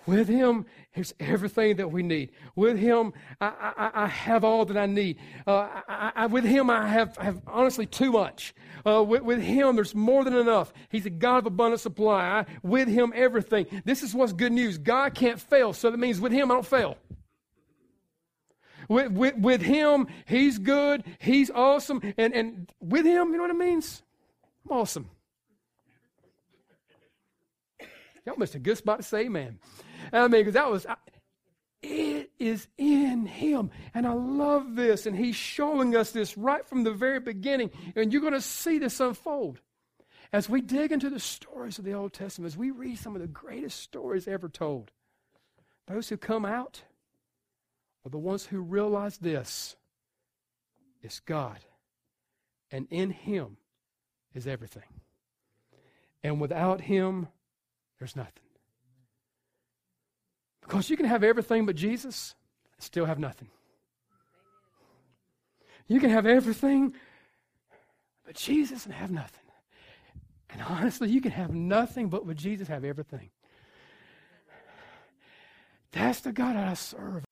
With 0.07 0.29
Him, 0.29 0.67
here's 0.93 1.13
everything 1.19 1.77
that 1.77 1.91
we 1.91 2.03
need. 2.03 2.31
With 2.55 2.79
Him, 2.79 3.13
I, 3.41 3.73
I, 3.77 4.05
I 4.05 4.07
have 4.07 4.45
all 4.45 4.65
that 4.65 4.77
I 4.77 4.87
need. 4.87 5.19
Uh, 5.47 5.69
I, 5.89 6.27
with 6.27 6.45
Him, 6.45 6.71
I 6.71 6.87
have, 6.87 7.17
have 7.17 7.43
honestly 7.47 7.87
too 7.87 8.13
much. 8.13 8.55
Uh, 8.87 9.03
with, 9.03 9.23
with, 9.23 9.41
Him, 9.41 9.75
there's 9.75 9.95
more 9.95 10.23
than 10.23 10.35
enough. 10.35 10.73
He's 10.91 11.07
a 11.07 11.11
God 11.11 11.39
of 11.39 11.47
abundant 11.47 11.81
supply. 11.81 12.47
with 12.63 12.89
Him, 12.89 13.13
everything. 13.17 13.67
This 13.85 14.05
is 14.05 14.15
what's 14.15 14.33
good 14.33 14.53
news. 14.53 14.79
God 14.79 15.15
can't 15.15 15.41
fail, 15.41 15.73
so 15.73 15.91
that 15.91 15.99
means 15.99 16.21
with 16.21 16.33
Him, 16.33 16.51
I 16.53 16.55
don't 16.55 16.67
fail. 16.67 16.97
With, 18.89 19.11
with, 19.11 19.37
with 19.37 19.63
Him, 19.63 20.07
He's 20.27 20.59
good, 20.59 21.03
He's 21.19 21.51
awesome, 21.51 22.01
and, 22.17 22.33
and 22.33 22.73
with 22.81 23.05
Him, 23.05 23.31
you 23.31 23.39
know 23.39 23.43
what 23.43 23.51
it 23.51 23.59
means? 23.59 24.05
I'm 24.71 24.77
awesome. 24.77 25.11
Y'all 28.25 28.37
missed 28.37 28.57
a 28.57 28.59
good 28.59 28.77
spot 28.77 28.99
to 28.99 29.03
say 29.05 29.21
amen. 29.21 29.59
I 30.13 30.23
mean, 30.23 30.41
because 30.41 30.55
that 30.55 30.71
was, 30.71 30.87
it 31.83 32.31
is 32.39 32.67
in 32.79 33.27
Him. 33.27 33.71
And 33.95 34.07
I 34.07 34.13
love 34.13 34.77
this. 34.77 35.07
And 35.07 35.17
He's 35.17 35.37
showing 35.37 35.97
us 35.97 36.11
this 36.11 36.37
right 36.37 36.67
from 36.67 36.85
the 36.85 36.93
very 36.93 37.21
beginning. 37.21 37.71
And 37.95 38.13
you're 38.13 38.23
going 38.23 38.33
to 38.33 38.41
see 38.41 38.79
this 38.79 39.01
unfold. 39.01 39.61
As 40.33 40.49
we 40.49 40.61
dig 40.61 40.93
into 40.93 41.09
the 41.09 41.21
stories 41.21 41.79
of 41.79 41.85
the 41.85 41.95
Old 41.95 42.13
Testament, 42.13 42.53
as 42.53 42.59
we 42.59 42.71
read 42.71 42.99
some 42.99 43.15
of 43.15 43.21
the 43.21 43.29
greatest 43.29 43.81
stories 43.81 44.27
ever 44.27 44.49
told, 44.49 44.91
those 45.87 46.09
who 46.09 46.17
come 46.17 46.45
out 46.45 46.83
are 48.05 48.11
the 48.11 48.19
ones 48.19 48.47
who 48.47 48.61
realize 48.61 49.19
this 49.19 49.77
it's 51.03 51.21
God. 51.21 51.59
And 52.73 52.89
in 52.91 53.11
Him 53.11 53.59
is 54.35 54.47
everything. 54.47 54.83
And 56.25 56.41
without 56.41 56.81
Him, 56.81 57.29
there's 57.99 58.17
nothing. 58.17 58.46
Because 60.67 60.91
you 60.91 60.97
can 60.97 61.07
have 61.07 61.23
everything 61.23 61.65
but 61.65 61.77
Jesus 61.77 62.35
and 62.75 62.83
still 62.83 63.05
have 63.05 63.19
nothing. 63.19 63.49
You 65.87 66.01
can 66.01 66.11
have 66.11 66.27
everything 66.27 66.95
but 68.25 68.35
Jesus 68.35 68.85
and 68.85 68.95
have 68.95 69.13
nothing. 69.13 69.45
And 70.51 70.61
honestly, 70.63 71.09
you 71.09 71.21
can 71.21 71.31
have 71.31 71.55
nothing 71.55 72.09
but 72.09 72.27
with 72.27 72.37
Jesus 72.37 72.67
have 72.67 72.85
everything. 72.85 73.31
That's 75.93 76.21
the 76.21 76.33
God 76.33 76.57
I 76.57 76.75
serve. 76.75 77.25